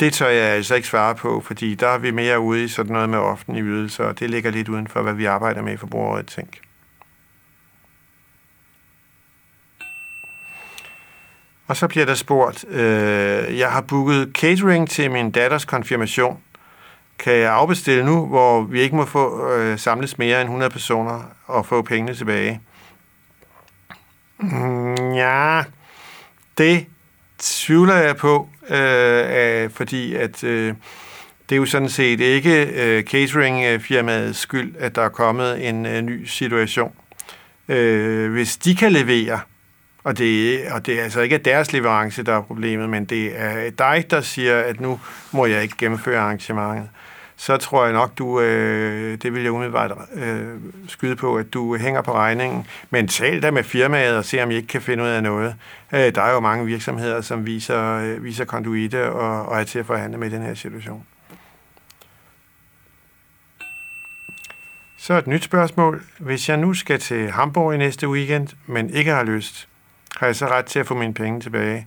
Det 0.00 0.12
tør 0.12 0.28
jeg 0.28 0.44
altså 0.44 0.74
ikke 0.74 0.88
svare 0.88 1.14
på, 1.14 1.40
fordi 1.40 1.74
der 1.74 1.88
er 1.88 1.98
vi 1.98 2.10
mere 2.10 2.40
ude 2.40 2.64
i 2.64 2.68
sådan 2.68 2.92
noget 2.92 3.08
med 3.08 3.18
offentlige 3.18 3.64
ydelser, 3.64 4.04
og 4.04 4.18
det 4.18 4.30
ligger 4.30 4.50
lidt 4.50 4.68
uden 4.68 4.88
for, 4.88 5.02
hvad 5.02 5.14
vi 5.14 5.24
arbejder 5.24 5.62
med 5.62 5.72
i 5.72 5.76
Forbrugerrådet 5.76 6.26
Tænk. 6.26 6.65
Og 11.66 11.76
så 11.76 11.88
bliver 11.88 12.06
der 12.06 12.14
spurgt, 12.14 12.64
øh, 12.68 13.58
jeg 13.58 13.72
har 13.72 13.80
booket 13.80 14.30
catering 14.34 14.90
til 14.90 15.10
min 15.10 15.30
datters 15.30 15.64
konfirmation. 15.64 16.38
Kan 17.18 17.32
jeg 17.32 17.52
afbestille 17.52 18.04
nu, 18.04 18.26
hvor 18.26 18.62
vi 18.62 18.80
ikke 18.80 18.96
må 18.96 19.04
få 19.04 19.52
øh, 19.52 19.78
samles 19.78 20.18
mere 20.18 20.40
end 20.40 20.48
100 20.48 20.70
personer 20.70 21.22
og 21.46 21.66
få 21.66 21.82
pengene 21.82 22.14
tilbage? 22.14 22.60
Mm, 24.38 25.12
ja, 25.12 25.62
det 26.58 26.86
tvivler 27.38 27.94
jeg 27.94 28.16
på, 28.16 28.48
øh, 28.68 29.70
fordi 29.70 30.14
at 30.14 30.44
øh, 30.44 30.74
det 31.48 31.54
er 31.54 31.56
jo 31.56 31.66
sådan 31.66 31.88
set 31.88 32.20
ikke 32.20 32.64
øh, 32.64 33.02
cateringfirmaets 33.02 34.38
skyld, 34.38 34.74
at 34.78 34.94
der 34.94 35.02
er 35.02 35.08
kommet 35.08 35.68
en 35.68 35.86
øh, 35.86 36.02
ny 36.02 36.24
situation. 36.24 36.92
Øh, 37.68 38.32
hvis 38.32 38.56
de 38.56 38.74
kan 38.74 38.92
levere, 38.92 39.40
og 40.06 40.18
det, 40.18 40.60
og 40.70 40.86
det 40.86 40.98
er 40.98 41.02
altså 41.02 41.20
ikke 41.20 41.38
deres 41.38 41.72
leverance, 41.72 42.22
der 42.22 42.36
er 42.36 42.40
problemet, 42.40 42.88
men 42.88 43.04
det 43.04 43.32
er 43.40 43.70
dig, 43.70 44.04
der 44.10 44.20
siger, 44.20 44.58
at 44.58 44.80
nu 44.80 45.00
må 45.32 45.46
jeg 45.46 45.62
ikke 45.62 45.76
gennemføre 45.78 46.20
arrangementet. 46.20 46.88
Så 47.36 47.56
tror 47.56 47.84
jeg 47.84 47.92
nok, 47.92 48.18
du, 48.18 48.40
øh, 48.40 49.18
det 49.22 49.34
vil 49.34 49.42
jeg 49.42 49.52
umiddelbart 49.52 49.92
øh, 50.14 50.48
skyde 50.88 51.16
på, 51.16 51.36
at 51.36 51.54
du 51.54 51.76
hænger 51.76 52.02
på 52.02 52.14
regningen. 52.14 52.66
Men 52.90 53.08
tal 53.08 53.42
da 53.42 53.50
med 53.50 53.62
firmaet 53.62 54.16
og 54.16 54.24
se, 54.24 54.42
om 54.42 54.50
I 54.50 54.54
ikke 54.54 54.68
kan 54.68 54.82
finde 54.82 55.02
ud 55.02 55.08
af 55.08 55.22
noget. 55.22 55.54
Øh, 55.92 56.14
der 56.14 56.22
er 56.22 56.32
jo 56.32 56.40
mange 56.40 56.66
virksomheder, 56.66 57.20
som 57.20 57.46
viser, 57.46 57.98
øh, 57.98 58.24
viser 58.24 58.44
konduite 58.44 59.10
og, 59.10 59.46
og 59.46 59.60
er 59.60 59.64
til 59.64 59.78
at 59.78 59.86
forhandle 59.86 60.18
med 60.18 60.30
den 60.30 60.42
her 60.42 60.54
situation. 60.54 61.06
Så 64.98 65.14
et 65.14 65.26
nyt 65.26 65.44
spørgsmål. 65.44 66.02
Hvis 66.18 66.48
jeg 66.48 66.56
nu 66.56 66.74
skal 66.74 67.00
til 67.00 67.30
Hamburg 67.30 67.74
i 67.74 67.78
næste 67.78 68.08
weekend, 68.08 68.48
men 68.66 68.90
ikke 68.90 69.10
har 69.10 69.24
lyst, 69.24 69.68
har 70.16 70.26
jeg 70.26 70.36
så 70.36 70.46
ret 70.46 70.64
til 70.64 70.78
at 70.78 70.86
få 70.86 70.94
mine 70.94 71.14
penge 71.14 71.40
tilbage? 71.40 71.86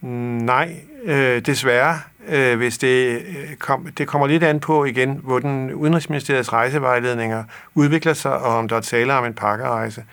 Nej, 0.00 0.76
øh, 1.04 1.40
desværre. 1.46 2.00
Øh, 2.28 2.56
hvis 2.56 2.78
det, 2.78 3.22
øh, 3.28 3.56
kom, 3.56 3.86
det 3.98 4.08
kommer 4.08 4.26
lidt 4.26 4.42
an 4.42 4.60
på 4.60 4.84
igen, 4.84 5.20
hvor 5.22 5.38
den 5.38 5.74
Udenrigsministeriets 5.74 6.52
rejsevejledninger 6.52 7.44
udvikler 7.74 8.12
sig, 8.12 8.32
og 8.32 8.56
om 8.56 8.68
der 8.68 8.76
er 8.76 8.80
tale 8.80 9.14
om 9.14 9.24
en 9.24 9.34
pakkerejse. 9.34 10.04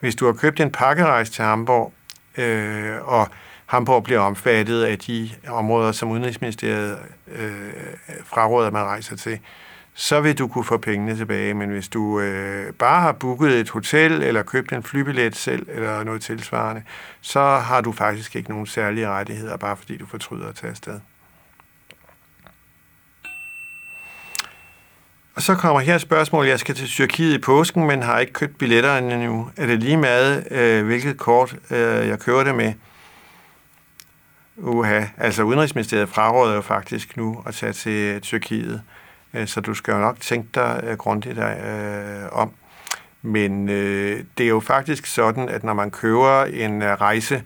Hvis 0.00 0.14
du 0.14 0.26
har 0.26 0.32
købt 0.32 0.60
en 0.60 0.70
pakkerejse 0.70 1.32
til 1.32 1.44
Hamburg, 1.44 1.92
øh, 2.38 2.94
og 3.02 3.28
Hamburg 3.66 4.04
bliver 4.04 4.20
omfattet 4.20 4.82
af 4.82 4.98
de 4.98 5.30
områder, 5.48 5.92
som 5.92 6.10
Udenrigsministeriet 6.10 6.98
øh, 7.34 7.50
fraråder, 8.24 8.66
at 8.66 8.72
man 8.72 8.82
rejser 8.82 9.16
til, 9.16 9.38
så 9.94 10.20
vil 10.20 10.38
du 10.38 10.48
kunne 10.48 10.64
få 10.64 10.76
pengene 10.76 11.16
tilbage. 11.16 11.54
Men 11.54 11.70
hvis 11.70 11.88
du 11.88 12.20
øh, 12.20 12.72
bare 12.72 13.00
har 13.00 13.12
booket 13.12 13.60
et 13.60 13.70
hotel, 13.70 14.12
eller 14.12 14.42
købt 14.42 14.72
en 14.72 14.82
flybillet 14.82 15.36
selv, 15.36 15.66
eller 15.68 16.04
noget 16.04 16.22
tilsvarende, 16.22 16.82
så 17.20 17.40
har 17.40 17.80
du 17.80 17.92
faktisk 17.92 18.36
ikke 18.36 18.50
nogen 18.50 18.66
særlige 18.66 19.08
rettigheder, 19.08 19.56
bare 19.56 19.76
fordi 19.76 19.96
du 19.96 20.06
fortryder 20.06 20.48
at 20.48 20.54
tage 20.54 20.70
afsted. 20.70 21.00
Og 25.34 25.42
så 25.42 25.54
kommer 25.54 25.80
her 25.80 25.94
et 25.94 26.00
spørgsmål. 26.00 26.46
Jeg 26.46 26.60
skal 26.60 26.74
til 26.74 26.88
Tyrkiet 26.88 27.34
i 27.34 27.38
påsken, 27.38 27.86
men 27.86 28.02
har 28.02 28.18
ikke 28.18 28.32
købt 28.32 28.58
billetter 28.58 28.98
endnu. 28.98 29.50
Er 29.56 29.66
det 29.66 29.78
lige 29.78 29.96
med, 29.96 30.42
øh, 30.50 30.84
hvilket 30.86 31.18
kort 31.18 31.56
øh, 31.70 32.08
jeg 32.08 32.18
kører 32.18 32.44
det 32.44 32.54
med? 32.54 32.72
Uha, 34.56 35.04
altså 35.16 35.42
Udenrigsministeriet 35.42 36.08
fraråder 36.08 36.54
jo 36.54 36.60
faktisk 36.60 37.16
nu 37.16 37.42
at 37.46 37.54
tage 37.54 37.72
til 37.72 38.20
Tyrkiet. 38.20 38.74
Øh, 38.74 39.01
Øh, 39.34 39.46
så 39.46 39.60
du 39.60 39.74
skal 39.74 39.92
jo 39.92 39.98
nok 39.98 40.20
tænke 40.20 40.48
dig 40.54 40.80
øh, 40.84 40.96
grundigt 40.96 41.38
øh, 41.38 42.32
om. 42.32 42.50
Men 43.22 43.68
øh, 43.68 44.24
det 44.38 44.44
er 44.44 44.48
jo 44.48 44.60
faktisk 44.60 45.06
sådan, 45.06 45.48
at 45.48 45.64
når 45.64 45.74
man 45.74 45.90
køber 45.90 46.44
en 46.44 47.00
rejse 47.00 47.42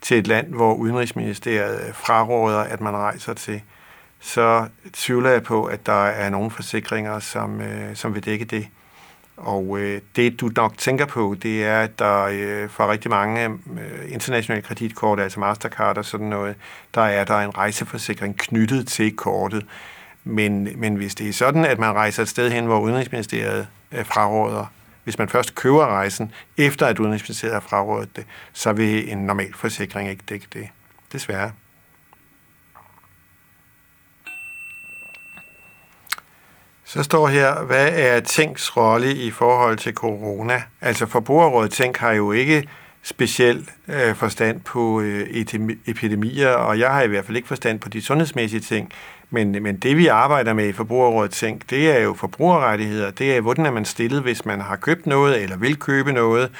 til 0.00 0.18
et 0.18 0.26
land, 0.26 0.54
hvor 0.54 0.74
Udenrigsministeriet 0.74 1.94
fraråder, 1.94 2.58
at 2.58 2.80
man 2.80 2.96
rejser 2.96 3.34
til, 3.34 3.62
så 4.20 4.68
tvivler 4.92 5.30
jeg 5.30 5.42
på, 5.42 5.64
at 5.64 5.86
der 5.86 6.06
er 6.06 6.30
nogle 6.30 6.50
forsikringer, 6.50 7.18
som, 7.18 7.60
øh, 7.60 7.96
som 7.96 8.14
vil 8.14 8.24
dække 8.24 8.44
det. 8.44 8.68
Og 9.36 9.78
øh, 9.78 10.00
det, 10.16 10.40
du 10.40 10.50
nok 10.56 10.78
tænker 10.78 11.06
på, 11.06 11.36
det 11.42 11.64
er, 11.64 11.80
at 11.80 11.98
der 11.98 12.22
øh, 12.32 12.68
for 12.68 12.92
rigtig 12.92 13.10
mange 13.10 13.44
øh, 13.44 14.12
internationale 14.12 14.62
kreditkort, 14.62 15.20
altså 15.20 15.40
Mastercard 15.40 15.98
og 15.98 16.04
sådan 16.04 16.26
noget, 16.26 16.56
der 16.94 17.02
er 17.02 17.24
der 17.24 17.38
en 17.38 17.58
rejseforsikring 17.58 18.38
knyttet 18.38 18.88
til 18.88 19.16
kortet. 19.16 19.66
Men, 20.24 20.68
men 20.76 20.94
hvis 20.94 21.14
det 21.14 21.28
er 21.28 21.32
sådan, 21.32 21.64
at 21.64 21.78
man 21.78 21.92
rejser 21.92 22.22
et 22.22 22.28
sted 22.28 22.50
hen, 22.50 22.66
hvor 22.66 22.80
Udenrigsministeriet 22.80 23.68
øh, 23.92 24.06
fraråder, 24.06 24.66
hvis 25.04 25.18
man 25.18 25.28
først 25.28 25.54
køber 25.54 25.86
rejsen, 25.86 26.32
efter 26.56 26.86
at 26.86 26.98
Udenrigsministeriet 26.98 27.54
har 27.54 27.60
frarådet 27.60 28.16
det, 28.16 28.24
så 28.52 28.72
vil 28.72 29.12
en 29.12 29.18
normal 29.18 29.54
forsikring 29.54 30.10
ikke 30.10 30.22
dække 30.28 30.46
det. 30.52 30.68
Desværre. 31.12 31.52
Så 36.84 37.02
står 37.02 37.28
her, 37.28 37.62
hvad 37.62 37.88
er 37.92 38.20
Tænks 38.20 38.76
rolle 38.76 39.14
i 39.14 39.30
forhold 39.30 39.76
til 39.76 39.94
corona? 39.94 40.62
Altså 40.80 41.06
Forbrugerrådet 41.06 41.70
Tænk 41.70 41.96
har 41.96 42.12
jo 42.12 42.32
ikke 42.32 42.68
speciel 43.02 43.70
øh, 43.88 44.14
forstand 44.14 44.60
på 44.60 45.00
øh, 45.00 45.44
epidemier, 45.86 46.48
og 46.48 46.78
jeg 46.78 46.90
har 46.92 47.02
i 47.02 47.06
hvert 47.06 47.24
fald 47.24 47.36
ikke 47.36 47.48
forstand 47.48 47.80
på 47.80 47.88
de 47.88 48.02
sundhedsmæssige 48.02 48.60
ting. 48.60 48.92
Men, 49.30 49.62
men 49.62 49.76
det 49.76 49.96
vi 49.96 50.06
arbejder 50.06 50.52
med 50.52 50.68
i 50.68 50.72
Forbrugerrådet 50.72 51.30
Tænk, 51.30 51.70
det 51.70 51.90
er 51.90 52.00
jo 52.00 52.14
forbrugerrettigheder. 52.14 53.10
Det 53.10 53.36
er, 53.36 53.40
hvordan 53.40 53.66
er 53.66 53.70
man 53.70 53.84
stillet, 53.84 54.22
hvis 54.22 54.44
man 54.44 54.60
har 54.60 54.76
købt 54.76 55.06
noget 55.06 55.42
eller 55.42 55.56
vil 55.56 55.76
købe 55.76 56.12
noget, 56.12 56.50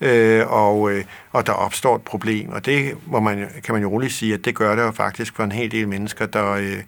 øh, 0.00 0.52
og, 0.52 0.92
øh, 0.92 1.04
og 1.32 1.46
der 1.46 1.52
opstår 1.52 1.96
et 1.96 2.02
problem. 2.02 2.48
Og 2.48 2.66
det 2.66 2.96
må 3.06 3.20
man, 3.20 3.48
kan 3.64 3.72
man 3.72 3.82
jo 3.82 3.88
roligt 3.88 4.12
sige, 4.12 4.34
at 4.34 4.44
det 4.44 4.54
gør 4.54 4.76
det 4.76 4.82
jo 4.82 4.90
faktisk 4.90 5.36
for 5.36 5.44
en 5.44 5.52
hel 5.52 5.70
del 5.70 5.88
mennesker, 5.88 6.26
der, 6.26 6.52
øh, 6.52 6.82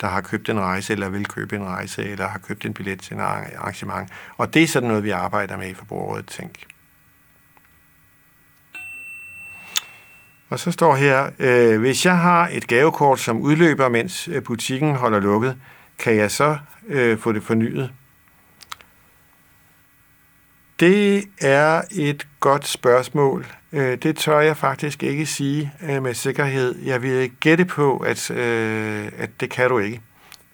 der 0.00 0.06
har 0.06 0.20
købt 0.20 0.48
en 0.48 0.60
rejse, 0.60 0.92
eller 0.92 1.08
vil 1.08 1.26
købe 1.26 1.56
en 1.56 1.64
rejse, 1.64 2.04
eller 2.04 2.28
har 2.28 2.38
købt 2.38 2.66
en 2.66 2.74
billet 2.74 3.00
til 3.00 3.14
en 3.14 3.20
arrangement. 3.20 4.10
Og 4.36 4.54
det 4.54 4.62
er 4.62 4.66
sådan 4.66 4.88
noget, 4.88 5.04
vi 5.04 5.10
arbejder 5.10 5.56
med 5.56 5.68
i 5.68 5.74
Forbrugerrådet 5.74 6.26
Tænk. 6.26 6.50
Og 10.50 10.58
så 10.58 10.70
står 10.70 10.96
her, 10.96 11.30
øh, 11.38 11.80
hvis 11.80 12.06
jeg 12.06 12.18
har 12.18 12.48
et 12.52 12.66
gavekort, 12.66 13.20
som 13.20 13.40
udløber, 13.40 13.88
mens 13.88 14.28
øh, 14.28 14.42
butikken 14.42 14.94
holder 14.94 15.20
lukket, 15.20 15.56
kan 15.98 16.16
jeg 16.16 16.30
så 16.30 16.58
øh, 16.88 17.18
få 17.18 17.32
det 17.32 17.42
fornyet? 17.42 17.90
Det 20.80 21.24
er 21.40 21.82
et 21.90 22.26
godt 22.40 22.66
spørgsmål. 22.66 23.46
Øh, 23.72 23.98
det 24.02 24.16
tør 24.16 24.40
jeg 24.40 24.56
faktisk 24.56 25.02
ikke 25.02 25.26
sige 25.26 25.72
øh, 25.82 26.02
med 26.02 26.14
sikkerhed. 26.14 26.78
Jeg 26.84 27.02
vil 27.02 27.30
gætte 27.40 27.64
på, 27.64 27.96
at, 27.96 28.30
øh, 28.30 29.08
at 29.18 29.30
det 29.40 29.50
kan 29.50 29.68
du 29.68 29.78
ikke, 29.78 30.00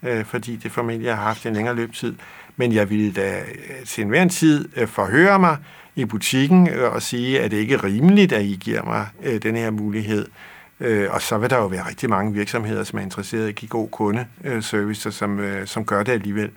øh, 0.03 0.25
fordi 0.25 0.55
det 0.55 0.71
formentlig 0.71 1.15
har 1.15 1.23
haft 1.23 1.45
en 1.45 1.53
længere 1.53 1.75
løbetid. 1.75 2.15
Men 2.55 2.73
jeg 2.73 2.89
ville 2.89 3.13
da 3.13 3.39
øh, 3.39 3.85
til 3.85 4.01
enhver 4.01 4.27
tid 4.27 4.69
øh, 4.75 4.87
forhøre 4.87 5.39
mig, 5.39 5.57
i 5.97 6.05
butikken 6.05 6.69
øh, 6.69 6.93
og 6.93 7.01
sige, 7.01 7.41
at 7.41 7.51
det 7.51 7.57
ikke 7.57 7.73
er 7.73 7.83
rimeligt, 7.83 8.33
at 8.33 8.45
I 8.45 8.57
giver 8.59 8.83
mig 8.83 9.07
den 9.43 9.55
her 9.55 9.71
mulighed. 9.71 10.27
Og 11.09 11.21
så 11.21 11.37
vil 11.37 11.49
der 11.49 11.57
jo 11.57 11.65
være 11.65 11.87
rigtig 11.87 12.09
mange 12.09 12.33
virksomheder, 12.33 12.83
som 12.83 12.99
er 12.99 13.03
interesseret 13.03 13.45
i 13.45 13.49
at 13.49 13.55
give 13.55 13.69
god 13.69 13.89
kundeservice, 13.89 15.11
som, 15.11 15.39
som 15.65 15.85
gør 15.85 16.03
det 16.03 16.11
alligevel. 16.11 16.51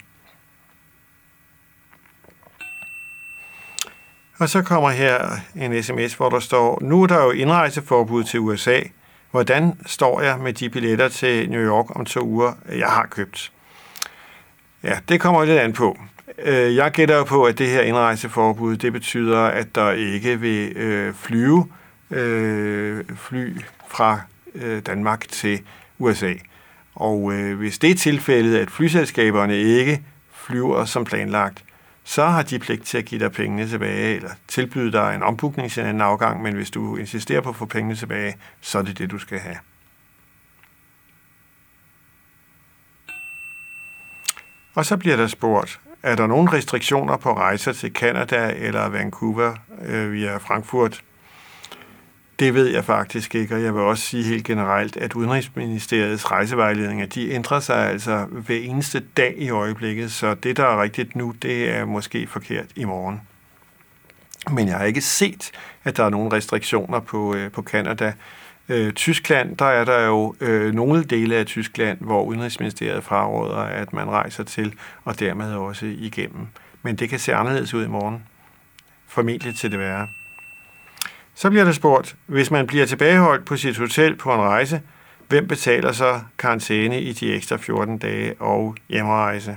Og 4.39 4.49
så 4.49 4.63
kommer 4.63 4.91
her 4.91 5.29
en 5.57 5.83
sms, 5.83 6.15
hvor 6.15 6.29
der 6.29 6.41
står, 6.41 6.79
nu 6.83 7.03
er 7.03 7.07
der 7.07 7.25
jo 7.25 7.31
indrejseforbud 7.31 8.25
til 8.25 8.41
USA. 8.41 8.81
Hvordan 9.31 9.79
står 9.87 10.21
jeg 10.21 10.39
med 10.39 10.53
de 10.53 10.71
billetter 10.71 11.09
til 11.09 11.51
New 11.51 11.61
York 11.61 11.97
om 11.97 12.05
to 12.05 12.21
uger, 12.21 12.53
jeg 12.69 12.89
har 12.89 13.07
købt? 13.11 13.53
Ja, 14.83 14.99
det 15.09 15.21
kommer 15.21 15.45
lidt 15.45 15.59
an 15.59 15.73
på. 15.73 15.99
Øh, 16.39 16.77
jeg 16.77 16.93
gætter 16.93 17.25
på, 17.25 17.45
at 17.45 17.59
det 17.59 17.69
her 17.69 17.83
indrejseforbud, 17.83 18.77
det 18.77 18.93
betyder, 18.93 19.39
at 19.39 19.75
der 19.75 19.93
ikke 19.93 20.41
vil 20.41 20.77
øh, 20.77 21.15
flyve 21.15 21.67
øh, 22.11 23.05
fly 23.17 23.57
fra 23.89 24.21
øh, 24.55 24.83
Danmark 24.87 25.29
til 25.29 25.61
USA. 25.99 26.35
Og 26.95 27.33
øh, 27.33 27.59
hvis 27.59 27.79
det 27.79 27.91
er 27.91 27.95
tilfældet, 27.95 28.59
at 28.59 28.71
flyselskaberne 28.71 29.57
ikke 29.57 30.03
flyver 30.33 30.85
som 30.85 31.05
planlagt, 31.05 31.65
så 32.05 32.27
har 32.27 32.43
de 32.43 32.59
pligt 32.59 32.85
til 32.85 32.99
at 32.99 33.05
give 33.05 33.21
dig 33.21 33.33
pengene 33.33 33.69
tilbage, 33.69 34.17
eller 34.17 34.31
tilbyde 34.49 34.93
dig 34.93 35.15
en 35.15 35.23
ombukning 35.23 35.71
til 35.71 35.81
en 35.81 35.89
anden 35.89 36.01
afgang, 36.01 36.43
men 36.43 36.55
hvis 36.55 36.71
du 36.71 36.97
insisterer 36.97 37.41
på 37.41 37.49
at 37.49 37.57
få 37.57 37.67
pengene 37.67 37.95
tilbage, 37.95 38.37
så 38.61 38.79
er 38.79 38.83
det 38.83 38.99
det, 38.99 39.11
du 39.11 39.19
skal 39.19 39.39
have. 39.39 39.57
Og 44.79 44.87
så 44.87 44.97
bliver 44.97 45.17
der 45.17 45.27
spurgt, 45.27 45.81
er 46.03 46.15
der 46.17 46.27
nogen 46.27 46.53
restriktioner 46.53 47.17
på 47.17 47.33
rejser 47.33 47.73
til 47.73 47.93
Canada 47.93 48.53
eller 48.57 48.89
Vancouver 48.89 49.55
øh, 49.85 50.13
via 50.13 50.37
Frankfurt? 50.37 51.03
Det 52.39 52.55
ved 52.55 52.67
jeg 52.67 52.85
faktisk 52.85 53.35
ikke, 53.35 53.55
og 53.55 53.63
jeg 53.63 53.75
vil 53.75 53.83
også 53.83 54.05
sige 54.05 54.25
helt 54.25 54.45
generelt, 54.45 54.97
at 54.97 55.15
Udenrigsministeriets 55.15 56.31
rejsevejledninger, 56.31 57.07
de 57.07 57.31
ændrer 57.31 57.61
sig 57.61 57.91
altså 57.91 58.27
hver 58.31 58.57
eneste 58.57 59.01
dag 59.17 59.35
i 59.39 59.51
øjeblikket, 59.51 60.13
så 60.13 60.35
det, 60.35 60.57
der 60.57 60.65
er 60.65 60.83
rigtigt 60.83 61.17
nu, 61.17 61.35
det 61.43 61.77
er 61.77 61.85
måske 61.85 62.27
forkert 62.27 62.67
i 62.77 62.85
morgen. 62.85 63.21
Men 64.51 64.69
jeg 64.69 64.77
har 64.77 64.85
ikke 64.85 65.01
set, 65.01 65.51
at 65.85 65.97
der 65.97 66.05
er 66.05 66.11
nogen 66.11 66.33
restriktioner 66.33 67.01
på, 67.01 67.35
øh, 67.35 67.53
på 67.53 67.63
Canada. 67.63 68.13
Øh, 68.69 68.93
Tyskland, 68.93 69.57
der 69.57 69.65
er 69.65 69.85
der 69.85 70.07
jo 70.07 70.35
øh, 70.41 70.75
nogle 70.75 71.05
dele 71.05 71.37
af 71.37 71.47
Tyskland, 71.47 71.99
hvor 72.01 72.23
Udenrigsministeriet 72.23 73.05
fraråder, 73.05 73.57
at 73.57 73.93
man 73.93 74.09
rejser 74.09 74.45
til, 74.45 74.75
og 75.05 75.21
dermed 75.21 75.55
også 75.55 75.87
igennem. 75.87 76.47
Men 76.83 76.97
det 76.97 77.09
kan 77.09 77.19
se 77.19 77.35
anderledes 77.35 77.75
ud 77.75 77.85
i 77.85 77.89
morgen. 77.89 78.23
Formentlig 79.07 79.57
til 79.57 79.71
det 79.71 79.79
værre. 79.79 80.09
Så 81.35 81.51
bliver 81.51 81.65
der 81.65 81.73
spurgt, 81.73 82.17
hvis 82.27 82.51
man 82.51 82.67
bliver 82.67 82.87
tilbageholdt 82.87 83.45
på 83.45 83.57
sit 83.57 83.79
hotel 83.79 84.17
på 84.17 84.35
en 84.35 84.41
rejse, 84.41 84.81
hvem 85.29 85.49
betaler 85.49 85.93
så 85.93 86.21
karantæne 86.39 87.01
i 87.01 87.13
de 87.13 87.35
ekstra 87.35 87.57
14 87.57 87.99
dage 87.99 88.35
og 88.41 88.75
hjemrejse? 88.89 89.57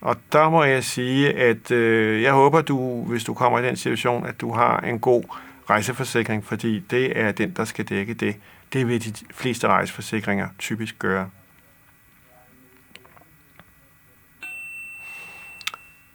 Og 0.00 0.16
der 0.32 0.50
må 0.50 0.64
jeg 0.64 0.84
sige, 0.84 1.32
at 1.32 1.70
øh, 1.70 2.22
jeg 2.22 2.32
håber, 2.32 2.60
du, 2.60 3.04
hvis 3.04 3.24
du 3.24 3.34
kommer 3.34 3.58
i 3.58 3.66
den 3.66 3.76
situation, 3.76 4.26
at 4.26 4.40
du 4.40 4.52
har 4.52 4.80
en 4.80 4.98
god 4.98 5.22
rejseforsikring, 5.70 6.44
fordi 6.44 6.78
det 6.78 7.20
er 7.20 7.32
den, 7.32 7.50
der 7.50 7.64
skal 7.64 7.84
dække 7.84 8.14
det. 8.14 8.36
Det 8.72 8.88
vil 8.88 9.04
de 9.04 9.24
fleste 9.34 9.68
rejseforsikringer 9.68 10.48
typisk 10.58 10.98
gøre. 10.98 11.30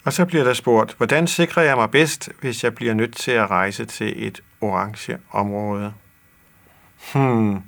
Og 0.05 0.13
så 0.13 0.25
bliver 0.25 0.43
der 0.43 0.53
spurgt, 0.53 0.93
hvordan 0.97 1.27
sikrer 1.27 1.63
jeg 1.63 1.75
mig 1.75 1.91
bedst, 1.91 2.29
hvis 2.41 2.63
jeg 2.63 2.75
bliver 2.75 2.93
nødt 2.93 3.15
til 3.15 3.31
at 3.31 3.49
rejse 3.49 3.85
til 3.85 4.27
et 4.27 4.41
orange 4.61 5.17
område? 5.31 5.93
Hmm. 7.13 7.61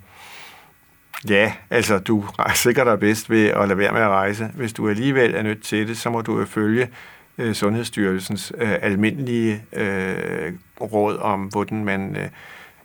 Ja, 1.29 1.53
altså 1.69 1.99
du 1.99 2.25
sikrer 2.55 2.83
dig 2.83 2.99
bedst 2.99 3.29
ved 3.29 3.47
at 3.47 3.67
lade 3.67 3.77
være 3.77 3.91
med 3.91 4.01
at 4.01 4.09
rejse. 4.09 4.51
Hvis 4.53 4.73
du 4.73 4.89
alligevel 4.89 5.35
er 5.35 5.41
nødt 5.41 5.63
til 5.63 5.87
det, 5.87 5.97
så 5.97 6.09
må 6.09 6.21
du 6.21 6.39
jo 6.39 6.45
følge 6.45 6.89
øh, 7.37 7.53
Sundhedsstyrelsens 7.53 8.53
øh, 8.57 8.75
almindelige 8.81 9.63
øh, 9.73 10.53
råd 10.81 11.17
om, 11.17 11.41
hvordan 11.41 11.85
man 11.85 12.15
øh, 12.15 12.29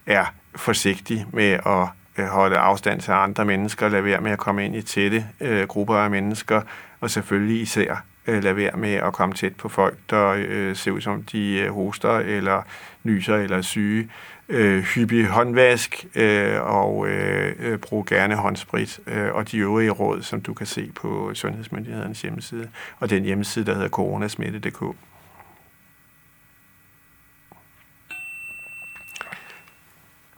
er 0.06 0.24
forsigtig 0.56 1.26
med 1.32 1.52
at 1.66 1.88
øh, 2.18 2.26
holde 2.26 2.56
afstand 2.56 3.00
til 3.00 3.12
andre 3.12 3.44
mennesker, 3.44 3.88
lade 3.88 4.04
være 4.04 4.20
med 4.20 4.30
at 4.30 4.38
komme 4.38 4.64
ind 4.64 4.76
i 4.76 4.82
tætte 4.82 5.26
øh, 5.40 5.66
grupper 5.66 5.96
af 5.96 6.10
mennesker, 6.10 6.62
og 7.00 7.10
selvfølgelig 7.10 7.60
især 7.62 8.04
øh, 8.26 8.42
lade 8.42 8.56
være 8.56 8.76
med 8.76 8.94
at 8.94 9.12
komme 9.12 9.34
tæt 9.34 9.56
på 9.56 9.68
folk, 9.68 9.98
der 10.10 10.34
øh, 10.38 10.76
ser 10.76 10.90
ud 10.90 11.00
som 11.00 11.22
de 11.22 11.58
øh, 11.58 11.70
hoster 11.70 12.18
eller 12.18 12.62
nyser 13.04 13.36
eller 13.36 13.56
er 13.56 13.62
syge 13.62 14.08
øh, 14.50 14.82
hyppig 14.82 15.26
håndvask 15.26 16.06
øh, 16.14 16.60
og 16.60 17.08
øh, 17.08 17.54
øh, 17.58 17.78
brug 17.78 18.06
gerne 18.06 18.34
håndsprit 18.34 19.00
øh, 19.06 19.34
og 19.34 19.50
de 19.50 19.58
øvrige 19.58 19.90
råd, 19.90 20.22
som 20.22 20.40
du 20.40 20.54
kan 20.54 20.66
se 20.66 20.92
på 20.94 21.30
Sundhedsmyndighedernes 21.34 22.22
hjemmeside 22.22 22.68
og 22.98 23.10
den 23.10 23.24
hjemmeside, 23.24 23.66
der 23.66 23.74
hedder 23.74 23.88
coronasmitte.dk. 23.88 24.82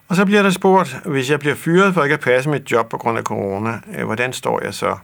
Og 0.09 0.17
så 0.17 0.25
bliver 0.25 0.43
der 0.43 0.51
spurgt, 0.51 1.01
hvis 1.05 1.31
jeg 1.31 1.41
bliver 1.41 1.55
fyret 1.55 1.95
for 1.95 2.03
ikke 2.03 2.15
at 2.15 2.21
passe 2.21 2.51
mit 2.51 2.73
job 2.73 2.89
på 2.89 2.99
grund 2.99 3.19
af 3.19 3.25
corona, 3.25 3.81
øh, 3.99 4.05
hvordan 4.05 4.33
står 4.33 4.65
jeg 4.65 4.75
så? 4.75 4.97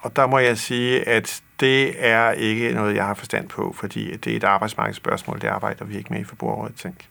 Og 0.00 0.16
der 0.16 0.26
må 0.26 0.38
jeg 0.38 0.58
sige, 0.58 1.08
at 1.08 1.42
det 1.60 1.94
er 1.98 2.32
ikke 2.32 2.72
noget, 2.72 2.96
jeg 2.96 3.06
har 3.06 3.14
forstand 3.14 3.48
på, 3.48 3.74
fordi 3.78 4.16
det 4.16 4.32
er 4.32 4.36
et 4.36 4.44
arbejdsmarkedsspørgsmål, 4.44 5.40
det 5.40 5.48
arbejder 5.48 5.84
vi 5.84 5.96
ikke 5.96 6.12
med 6.12 6.20
i 6.20 6.24
Forbrugerrådet 6.24 6.76
Tænk. 6.76 7.06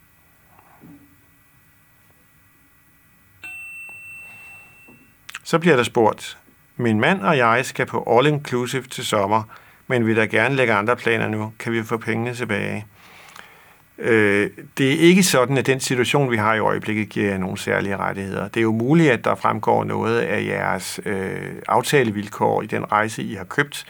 Så 5.51 5.59
bliver 5.59 5.75
der 5.75 5.83
spurgt, 5.83 6.37
min 6.77 6.99
mand 6.99 7.21
og 7.21 7.37
jeg 7.37 7.65
skal 7.65 7.85
på 7.85 8.17
All 8.17 8.27
Inclusive 8.27 8.83
til 8.83 9.05
sommer, 9.05 9.43
men 9.87 10.07
vi 10.07 10.15
da 10.15 10.25
gerne 10.25 10.55
lægge 10.55 10.73
andre 10.73 10.95
planer 10.95 11.27
nu. 11.27 11.53
Kan 11.59 11.73
vi 11.73 11.83
få 11.83 11.97
pengene 11.97 12.33
tilbage? 12.33 12.85
Øh, 13.97 14.49
det 14.77 14.93
er 14.93 14.97
ikke 14.97 15.23
sådan, 15.23 15.57
at 15.57 15.65
den 15.65 15.79
situation, 15.79 16.31
vi 16.31 16.37
har 16.37 16.53
i 16.53 16.59
øjeblikket, 16.59 17.09
giver 17.09 17.29
jer 17.29 17.37
nogle 17.37 17.57
særlige 17.57 17.97
rettigheder. 17.97 18.47
Det 18.47 18.57
er 18.57 18.61
jo 18.61 18.71
muligt, 18.71 19.11
at 19.11 19.23
der 19.23 19.35
fremgår 19.35 19.83
noget 19.83 20.19
af 20.19 20.45
jeres 20.45 20.99
øh, 21.05 21.55
aftalevilkår 21.67 22.61
i 22.61 22.65
den 22.65 22.91
rejse, 22.91 23.23
I 23.23 23.33
har 23.33 23.45
købt, 23.45 23.85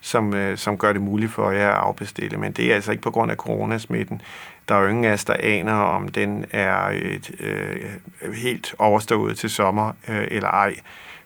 som, 0.00 0.34
øh, 0.34 0.58
som 0.58 0.78
gør 0.78 0.92
det 0.92 1.02
muligt 1.02 1.32
for 1.32 1.50
jer 1.50 1.68
at 1.68 1.76
afbestille. 1.76 2.38
Men 2.38 2.52
det 2.52 2.70
er 2.70 2.74
altså 2.74 2.90
ikke 2.90 3.02
på 3.02 3.10
grund 3.10 3.30
af 3.30 3.36
coronasmitten. 3.36 4.22
Der 4.68 4.74
er 4.74 4.80
jo 4.80 4.88
ingen 4.88 5.04
af 5.04 5.12
os, 5.12 5.24
der 5.24 5.36
aner, 5.40 5.74
om 5.74 6.08
den 6.08 6.44
er 6.50 6.88
et, 6.88 7.30
øh, 7.40 8.32
helt 8.34 8.74
overstået 8.78 9.38
til 9.38 9.50
sommer 9.50 9.92
øh, 10.08 10.26
eller 10.30 10.48
ej. 10.48 10.74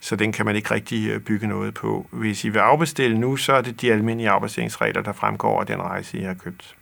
Så 0.00 0.16
den 0.16 0.32
kan 0.32 0.46
man 0.46 0.56
ikke 0.56 0.74
rigtig 0.74 1.10
øh, 1.10 1.20
bygge 1.20 1.46
noget 1.46 1.74
på. 1.74 2.06
Hvis 2.10 2.44
I 2.44 2.48
vil 2.48 2.58
afbestille 2.58 3.18
nu, 3.18 3.36
så 3.36 3.52
er 3.52 3.60
det 3.60 3.80
de 3.80 3.92
almindelige 3.92 4.30
afbestillingsregler, 4.30 5.02
der 5.02 5.12
fremgår 5.12 5.60
af 5.60 5.66
den 5.66 5.82
rejse, 5.82 6.18
I 6.18 6.22
har 6.22 6.34
købt. 6.34 6.76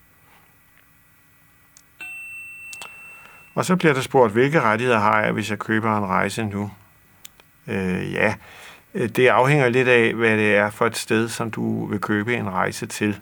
Og 3.55 3.64
så 3.64 3.77
bliver 3.77 3.95
der 3.95 4.01
spurgt, 4.01 4.33
hvilke 4.33 4.61
rettigheder 4.61 4.99
har 4.99 5.23
jeg, 5.23 5.33
hvis 5.33 5.51
jeg 5.51 5.59
køber 5.59 5.99
en 5.99 6.05
rejse 6.05 6.45
nu? 6.45 6.71
Øh, 7.67 8.12
ja, 8.12 8.35
øh, 8.95 9.09
det 9.09 9.29
afhænger 9.29 9.69
lidt 9.69 9.88
af, 9.88 10.14
hvad 10.14 10.37
det 10.37 10.57
er 10.57 10.71
for 10.71 10.87
et 10.87 10.97
sted, 10.97 11.29
som 11.29 11.51
du 11.51 11.87
vil 11.87 12.01
købe 12.01 12.37
en 12.37 12.51
rejse 12.51 12.87
til. 12.87 13.21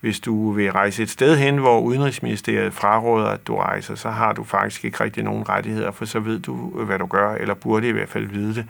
Hvis 0.00 0.20
du 0.20 0.52
vil 0.52 0.72
rejse 0.72 1.02
et 1.02 1.10
sted 1.10 1.36
hen, 1.36 1.58
hvor 1.58 1.80
Udenrigsministeriet 1.80 2.74
fraråder, 2.74 3.26
at 3.26 3.46
du 3.46 3.56
rejser, 3.56 3.94
så 3.94 4.10
har 4.10 4.32
du 4.32 4.44
faktisk 4.44 4.84
ikke 4.84 5.04
rigtig 5.04 5.22
nogen 5.22 5.48
rettigheder, 5.48 5.90
for 5.90 6.04
så 6.04 6.20
ved 6.20 6.38
du, 6.38 6.84
hvad 6.84 6.98
du 6.98 7.06
gør, 7.06 7.34
eller 7.34 7.54
burde 7.54 7.88
i 7.88 7.92
hvert 7.92 8.08
fald 8.08 8.26
vide 8.26 8.54
det. 8.54 8.66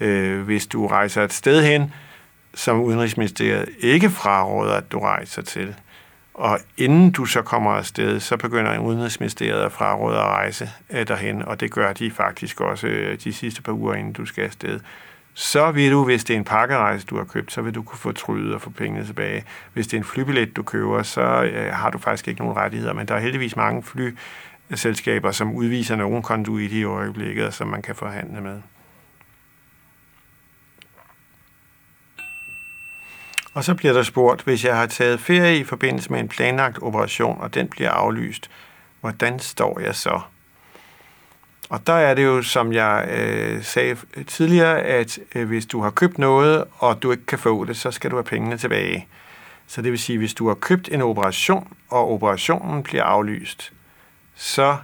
Øh, 0.00 0.42
hvis 0.42 0.66
du 0.66 0.86
rejser 0.86 1.24
et 1.24 1.32
sted 1.32 1.62
hen, 1.62 1.92
som 2.54 2.80
Udenrigsministeriet 2.80 3.68
ikke 3.78 4.10
fraråder, 4.10 4.74
at 4.74 4.92
du 4.92 4.98
rejser 4.98 5.42
til, 5.42 5.74
og 6.34 6.58
inden 6.76 7.10
du 7.10 7.24
så 7.24 7.42
kommer 7.42 7.70
afsted, 7.70 8.20
så 8.20 8.36
begynder 8.36 8.78
Udenrigsministeriet 8.78 9.60
at 9.60 9.72
fraråde 9.72 10.16
at 10.16 10.24
rejse 10.24 10.70
derhen, 11.08 11.42
og 11.42 11.60
det 11.60 11.70
gør 11.70 11.92
de 11.92 12.10
faktisk 12.10 12.60
også 12.60 12.86
øh, 12.86 13.18
de 13.24 13.32
sidste 13.32 13.62
par 13.62 13.72
uger, 13.72 13.94
inden 13.94 14.12
du 14.12 14.26
skal 14.26 14.44
afsted. 14.44 14.80
Så 15.38 15.70
vil 15.70 15.92
du, 15.92 16.04
hvis 16.04 16.24
det 16.24 16.34
er 16.34 16.38
en 16.38 16.44
pakkerejse, 16.44 17.06
du 17.06 17.16
har 17.16 17.24
købt, 17.24 17.52
så 17.52 17.62
vil 17.62 17.74
du 17.74 17.82
kunne 17.82 17.98
få 17.98 18.12
trydet 18.12 18.54
og 18.54 18.62
få 18.62 18.70
pengene 18.70 19.06
tilbage. 19.06 19.44
Hvis 19.72 19.86
det 19.86 19.94
er 19.94 19.98
en 19.98 20.04
flybillet, 20.04 20.56
du 20.56 20.62
køber, 20.62 21.02
så 21.02 21.42
øh, 21.42 21.72
har 21.72 21.90
du 21.90 21.98
faktisk 21.98 22.28
ikke 22.28 22.40
nogen 22.40 22.56
rettigheder, 22.56 22.92
men 22.92 23.08
der 23.08 23.14
er 23.14 23.18
heldigvis 23.18 23.56
mange 23.56 23.82
flyselskaber, 23.82 25.30
som 25.30 25.52
udviser 25.52 25.96
nogen 25.96 26.22
konduit 26.22 26.72
i 26.72 26.84
øjeblikket, 26.84 27.54
som 27.54 27.68
man 27.68 27.82
kan 27.82 27.94
forhandle 27.94 28.40
med. 28.40 28.60
Og 33.54 33.64
så 33.64 33.74
bliver 33.74 33.92
der 33.92 34.02
spurgt, 34.02 34.42
hvis 34.42 34.64
jeg 34.64 34.76
har 34.76 34.86
taget 34.86 35.20
ferie 35.20 35.58
i 35.58 35.64
forbindelse 35.64 36.12
med 36.12 36.20
en 36.20 36.28
planlagt 36.28 36.78
operation, 36.82 37.40
og 37.40 37.54
den 37.54 37.68
bliver 37.68 37.90
aflyst, 37.90 38.50
hvordan 39.00 39.38
står 39.38 39.80
jeg 39.80 39.94
så? 39.94 40.20
Og 41.68 41.86
der 41.86 41.92
er 41.92 42.14
det 42.14 42.24
jo, 42.24 42.42
som 42.42 42.72
jeg 42.72 43.08
øh, 43.10 43.62
sagde 43.62 43.96
tidligere, 44.26 44.80
at 44.80 45.18
øh, 45.34 45.46
hvis 45.46 45.66
du 45.66 45.82
har 45.82 45.90
købt 45.90 46.18
noget, 46.18 46.64
og 46.78 47.02
du 47.02 47.10
ikke 47.10 47.26
kan 47.26 47.38
få 47.38 47.64
det, 47.64 47.76
så 47.76 47.90
skal 47.90 48.10
du 48.10 48.16
have 48.16 48.24
pengene 48.24 48.58
tilbage. 48.58 49.06
Så 49.66 49.82
det 49.82 49.90
vil 49.90 49.98
sige, 49.98 50.18
hvis 50.18 50.34
du 50.34 50.48
har 50.48 50.54
købt 50.54 50.88
en 50.92 51.02
operation, 51.02 51.72
og 51.88 52.12
operationen 52.12 52.82
bliver 52.82 53.04
aflyst, 53.04 53.72
så 54.34 54.76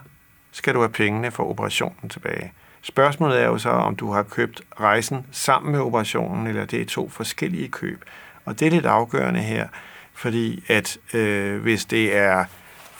skal 0.53 0.75
du 0.75 0.79
have 0.79 0.89
pengene 0.93 1.31
for 1.31 1.51
operationen 1.51 2.09
tilbage. 2.09 2.53
Spørgsmålet 2.83 3.41
er 3.41 3.47
jo 3.47 3.59
så, 3.59 3.69
om 3.71 3.97
du 3.97 4.13
har 4.13 4.23
købt 4.23 4.63
rejsen 4.81 5.27
sammen 5.31 5.73
med 5.73 5.81
operationen, 5.81 6.47
eller 6.47 6.65
det 6.65 6.81
er 6.81 6.87
to 6.87 7.09
forskellige 7.09 7.69
køb. 7.69 8.05
Og 8.45 8.61
det 8.61 8.67
er 8.67 8.71
lidt 8.71 8.87
afgørende 8.87 9.41
her, 9.41 9.69
fordi 10.15 10.65
at 10.69 10.99
øh, 11.15 11.63
hvis 11.63 11.85
det 11.85 12.17
er 12.17 12.45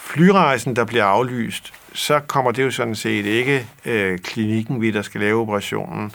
flyrejsen, 0.03 0.75
der 0.75 0.85
bliver 0.85 1.05
aflyst, 1.05 1.73
så 1.93 2.19
kommer 2.19 2.51
det 2.51 2.63
jo 2.63 2.71
sådan 2.71 2.95
set 2.95 3.25
ikke 3.25 3.67
øh, 3.85 4.19
klinikken 4.19 4.81
ved, 4.81 4.93
der 4.93 5.01
skal 5.01 5.21
lave 5.21 5.41
operationen. 5.41 6.11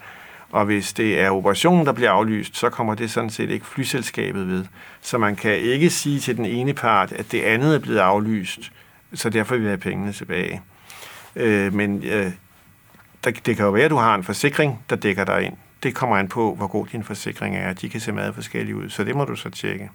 Og 0.51 0.65
hvis 0.65 0.93
det 0.93 1.21
er 1.21 1.31
operationen, 1.31 1.87
der 1.87 1.93
bliver 1.93 2.11
aflyst, 2.11 2.57
så 2.57 2.71
kommer 2.71 2.95
det 2.95 3.11
sådan 3.11 3.31
set 3.31 3.51
ikke 3.51 3.67
flyselskabet 3.67 4.49
ved. 4.49 4.65
Så 5.01 5.19
man 5.19 5.37
kan 5.37 5.57
ikke 5.57 5.91
sige 5.91 6.21
til 6.21 6.37
den 6.37 6.47
ene 6.47 6.75
part, 6.75 7.13
at 7.13 7.33
det 7.33 7.43
andet 7.43 7.75
er 7.75 7.79
blevet 7.79 7.99
aflyst, 7.99 8.73
så 9.15 9.31
derfor 9.31 9.55
vil 9.55 9.63
vi 9.63 9.69
have 9.69 9.79
pengene 9.79 10.13
tilbage. 10.13 10.63
Øh, 11.37 11.75
men 11.75 12.05
øh, 12.05 12.33
der, 13.25 13.31
det 13.31 13.57
kan 13.57 13.65
jo 13.65 13.71
være, 13.71 13.85
at 13.85 13.91
du 13.91 13.97
har 13.97 14.15
en 14.15 14.25
forsikring, 14.25 14.85
der 14.91 14.97
dækker 14.97 15.25
dig 15.25 15.43
ind 15.43 15.57
det 15.83 15.95
kommer 15.95 16.17
an 16.17 16.29
på, 16.29 16.55
hvor 16.55 16.67
god 16.67 16.87
din 16.87 17.05
forsikring 17.05 17.57
er. 17.57 17.73
De 17.73 17.89
kan 17.89 18.01
se 18.01 18.13
meget 18.13 18.35
forskellige 18.35 18.77
ud, 18.77 18.91
så 18.91 19.05
det 19.05 19.17
må 19.17 19.25
du 19.25 19.37
så 19.37 19.51
tjekke. 19.51 19.91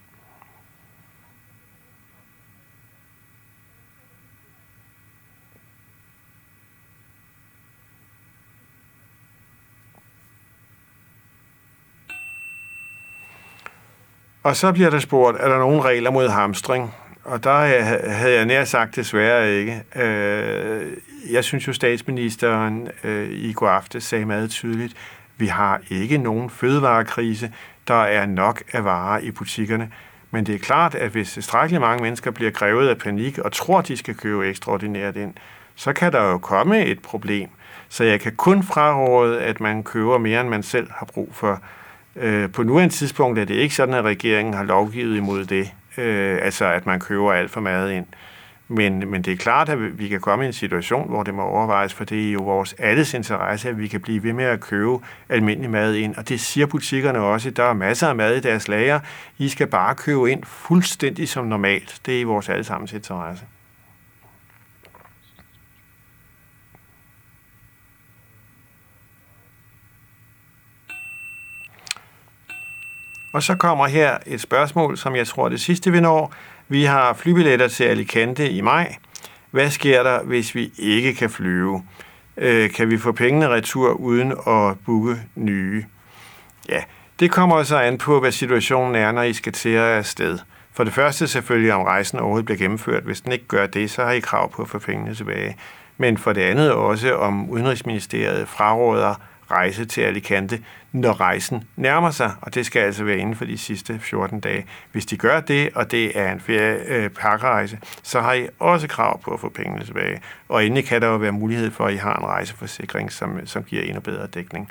Og 14.43 14.55
så 14.55 14.71
bliver 14.71 14.89
der 14.89 14.99
spurgt, 14.99 15.37
er 15.39 15.49
der 15.49 15.57
nogen 15.57 15.85
regler 15.85 16.11
mod 16.11 16.29
hamstring? 16.29 16.93
Og 17.23 17.43
der 17.43 17.57
havde 18.09 18.35
jeg 18.35 18.45
nær 18.45 18.63
sagt 18.63 18.95
desværre 18.95 19.51
ikke. 19.51 19.83
Øh, 19.95 20.91
jeg 21.31 21.43
synes 21.43 21.67
jo, 21.67 21.73
statsministeren 21.73 22.87
øh, 23.03 23.29
i 23.29 23.53
går 23.53 23.67
aftes 23.67 24.03
sagde 24.03 24.25
meget 24.25 24.49
tydeligt, 24.49 24.93
vi 25.37 25.47
har 25.47 25.81
ikke 25.89 26.17
nogen 26.17 26.49
fødevarekrise. 26.49 27.51
Der 27.87 28.03
er 28.03 28.25
nok 28.25 28.63
af 28.73 28.85
varer 28.85 29.19
i 29.19 29.31
butikkerne. 29.31 29.91
Men 30.31 30.45
det 30.45 30.55
er 30.55 30.59
klart, 30.59 30.95
at 30.95 31.11
hvis 31.11 31.37
strækkeligt 31.41 31.81
mange 31.81 32.03
mennesker 32.03 32.31
bliver 32.31 32.51
grevet 32.51 32.89
af 32.89 32.97
panik 32.97 33.37
og 33.37 33.51
tror, 33.51 33.81
de 33.81 33.97
skal 33.97 34.15
købe 34.15 34.47
ekstraordinært 34.47 35.15
ind, 35.15 35.33
så 35.75 35.93
kan 35.93 36.11
der 36.11 36.23
jo 36.23 36.37
komme 36.37 36.85
et 36.85 36.99
problem. 36.99 37.49
Så 37.89 38.03
jeg 38.03 38.19
kan 38.19 38.35
kun 38.35 38.63
fraråde, 38.63 39.41
at 39.41 39.59
man 39.59 39.83
køber 39.83 40.17
mere, 40.17 40.41
end 40.41 40.49
man 40.49 40.63
selv 40.63 40.91
har 40.91 41.05
brug 41.05 41.29
for. 41.31 41.61
Øh, 42.15 42.51
på 42.51 42.63
nuværende 42.63 42.93
tidspunkt 42.93 43.39
er 43.39 43.45
det 43.45 43.55
ikke 43.55 43.75
sådan, 43.75 43.93
at 43.93 44.03
regeringen 44.03 44.53
har 44.53 44.63
lovgivet 44.63 45.17
imod 45.17 45.45
det. 45.45 45.73
Øh, 45.97 46.39
altså, 46.41 46.65
at 46.65 46.85
man 46.85 46.99
køber 46.99 47.33
alt 47.33 47.51
for 47.51 47.61
meget 47.61 47.91
ind. 47.91 48.05
Men, 48.67 49.11
men 49.11 49.21
det 49.21 49.33
er 49.33 49.37
klart, 49.37 49.69
at 49.69 49.99
vi 49.99 50.07
kan 50.07 50.19
komme 50.19 50.43
i 50.43 50.47
en 50.47 50.53
situation, 50.53 51.09
hvor 51.09 51.23
det 51.23 51.33
må 51.33 51.41
overvejes, 51.41 51.93
for 51.93 52.03
det 52.03 52.27
er 52.27 52.31
jo 52.31 52.41
vores 52.43 52.75
alles 52.77 53.13
interesse, 53.13 53.69
at 53.69 53.79
vi 53.79 53.87
kan 53.87 54.01
blive 54.01 54.23
ved 54.23 54.33
med 54.33 54.45
at 54.45 54.59
købe 54.59 54.97
almindelig 55.29 55.69
mad 55.69 55.95
ind. 55.95 56.15
Og 56.15 56.29
det 56.29 56.39
siger 56.39 56.65
butikkerne 56.65 57.19
også. 57.19 57.49
Der 57.49 57.63
er 57.63 57.73
masser 57.73 58.07
af 58.07 58.15
mad 58.15 58.35
i 58.35 58.39
deres 58.39 58.67
lager. 58.67 58.99
I 59.37 59.49
skal 59.49 59.67
bare 59.67 59.95
købe 59.95 60.31
ind 60.31 60.43
fuldstændig 60.43 61.29
som 61.29 61.45
normalt. 61.45 62.01
Det 62.05 62.15
er 62.15 62.19
i 62.19 62.23
vores 62.23 62.49
allesammens 62.49 62.93
interesse. 62.93 63.45
Og 73.33 73.43
så 73.43 73.55
kommer 73.55 73.87
her 73.87 74.17
et 74.25 74.41
spørgsmål, 74.41 74.97
som 74.97 75.15
jeg 75.15 75.27
tror 75.27 75.45
er 75.45 75.49
det 75.49 75.61
sidste, 75.61 75.91
vi 75.91 75.99
når. 75.99 76.33
Vi 76.67 76.83
har 76.83 77.13
flybilletter 77.13 77.67
til 77.67 77.83
Alicante 77.83 78.49
i 78.49 78.61
maj. 78.61 78.95
Hvad 79.51 79.69
sker 79.69 80.03
der, 80.03 80.23
hvis 80.23 80.55
vi 80.55 80.71
ikke 80.77 81.13
kan 81.13 81.29
flyve? 81.29 81.83
Øh, 82.37 82.71
kan 82.71 82.89
vi 82.89 82.97
få 82.97 83.11
pengene 83.11 83.49
retur 83.49 83.91
uden 83.91 84.31
at 84.31 84.79
booke 84.85 85.21
nye? 85.35 85.85
Ja, 86.69 86.79
det 87.19 87.31
kommer 87.31 87.63
så 87.63 87.77
an 87.77 87.97
på, 87.97 88.19
hvad 88.19 88.31
situationen 88.31 88.95
er, 88.95 89.11
når 89.11 89.21
I 89.21 89.33
skal 89.33 89.53
til 89.53 89.69
at 89.69 89.97
afsted. 89.97 90.39
For 90.73 90.83
det 90.83 90.93
første 90.93 91.27
selvfølgelig, 91.27 91.73
om 91.73 91.81
rejsen 91.81 92.19
overhovedet 92.19 92.45
bliver 92.45 92.57
gennemført. 92.57 93.03
Hvis 93.03 93.21
den 93.21 93.31
ikke 93.31 93.47
gør 93.47 93.65
det, 93.67 93.91
så 93.91 94.03
har 94.03 94.11
I 94.11 94.19
krav 94.19 94.51
på 94.51 94.61
at 94.61 94.69
få 94.69 94.79
pengene 94.79 95.15
tilbage. 95.15 95.57
Men 95.97 96.17
for 96.17 96.33
det 96.33 96.41
andet 96.41 96.71
også, 96.71 97.15
om 97.15 97.49
Udenrigsministeriet 97.49 98.47
fraråder 98.47 99.15
rejse 99.53 99.85
til 99.85 100.01
Alicante, 100.01 100.59
når 100.91 101.21
rejsen 101.21 101.63
nærmer 101.75 102.11
sig, 102.11 102.31
og 102.41 102.55
det 102.55 102.65
skal 102.65 102.79
altså 102.79 103.03
være 103.03 103.17
inden 103.17 103.35
for 103.35 103.45
de 103.45 103.57
sidste 103.57 103.99
14 103.99 104.39
dage. 104.39 104.65
Hvis 104.91 105.05
de 105.05 105.17
gør 105.17 105.39
det, 105.39 105.69
og 105.75 105.91
det 105.91 106.19
er 106.19 106.31
en 106.31 106.39
ferie, 106.39 107.65
øh, 107.65 107.69
så 108.03 108.21
har 108.21 108.33
I 108.33 108.47
også 108.59 108.87
krav 108.87 109.21
på 109.21 109.31
at 109.31 109.39
få 109.39 109.49
pengene 109.49 109.85
tilbage. 109.85 110.21
Og 110.49 110.65
endelig 110.65 110.85
kan 110.85 111.01
der 111.01 111.07
jo 111.07 111.15
være 111.15 111.31
mulighed 111.31 111.71
for, 111.71 111.85
at 111.85 111.93
I 111.93 111.97
har 111.97 112.15
en 112.15 112.25
rejseforsikring, 112.25 113.11
som, 113.11 113.47
som 113.47 113.63
giver 113.63 113.83
endnu 113.83 113.99
bedre 113.99 114.27
dækning. 114.27 114.69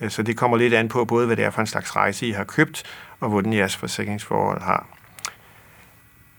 Øh, 0.00 0.10
så 0.10 0.22
det 0.22 0.36
kommer 0.36 0.56
lidt 0.56 0.74
an 0.74 0.88
på 0.88 1.04
både, 1.04 1.26
hvad 1.26 1.36
det 1.36 1.44
er 1.44 1.50
for 1.50 1.60
en 1.60 1.66
slags 1.66 1.96
rejse, 1.96 2.26
I 2.26 2.30
har 2.30 2.44
købt, 2.44 2.82
og 3.20 3.28
hvordan 3.28 3.52
jeres 3.52 3.76
forsikringsforhold 3.76 4.62
har. 4.62 4.86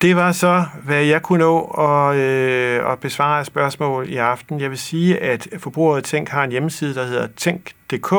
Det 0.02 0.16
var 0.16 0.32
så, 0.32 0.66
hvad 0.84 1.04
jeg 1.04 1.22
kunne 1.22 1.40
nå 1.40 1.62
at, 1.62 2.16
øh, 2.16 2.92
at 2.92 3.00
besvare 3.00 3.46
spørgsmål 3.46 4.10
i 4.10 4.18
aften. 4.18 4.60
Jeg 4.60 4.70
vil 4.70 4.78
sige, 4.78 5.20
at 5.20 5.48
Forbruget 5.58 6.04
Tænk 6.04 6.30
har 6.30 6.44
en 6.44 6.52
hjemmeside, 6.52 6.96
der 6.96 7.06
hedder 7.06 7.28
tænk.dk, 7.28 8.14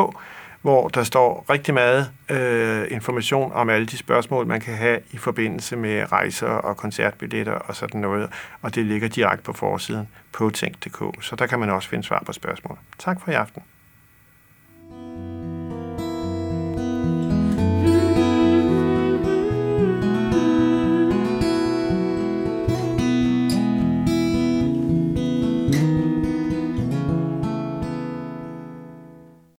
hvor 0.62 0.88
der 0.88 1.02
står 1.02 1.44
rigtig 1.50 1.74
meget 1.74 2.10
øh, 2.30 2.86
information 2.90 3.52
om 3.52 3.68
alle 3.70 3.86
de 3.86 3.96
spørgsmål, 3.96 4.46
man 4.46 4.60
kan 4.60 4.74
have 4.74 4.98
i 5.10 5.16
forbindelse 5.16 5.76
med 5.76 6.12
rejser 6.12 6.48
og 6.48 6.76
koncertbilletter 6.76 7.52
og 7.52 7.76
sådan 7.76 8.00
noget. 8.00 8.30
Og 8.62 8.74
det 8.74 8.86
ligger 8.86 9.08
direkte 9.08 9.44
på 9.44 9.52
forsiden 9.52 10.08
på 10.32 10.50
tænk.dk, 10.50 11.24
så 11.24 11.36
der 11.36 11.46
kan 11.46 11.58
man 11.58 11.70
også 11.70 11.88
finde 11.88 12.04
svar 12.04 12.22
på 12.26 12.32
spørgsmål. 12.32 12.78
Tak 12.98 13.20
for 13.24 13.30
i 13.30 13.34
aften. 13.34 13.62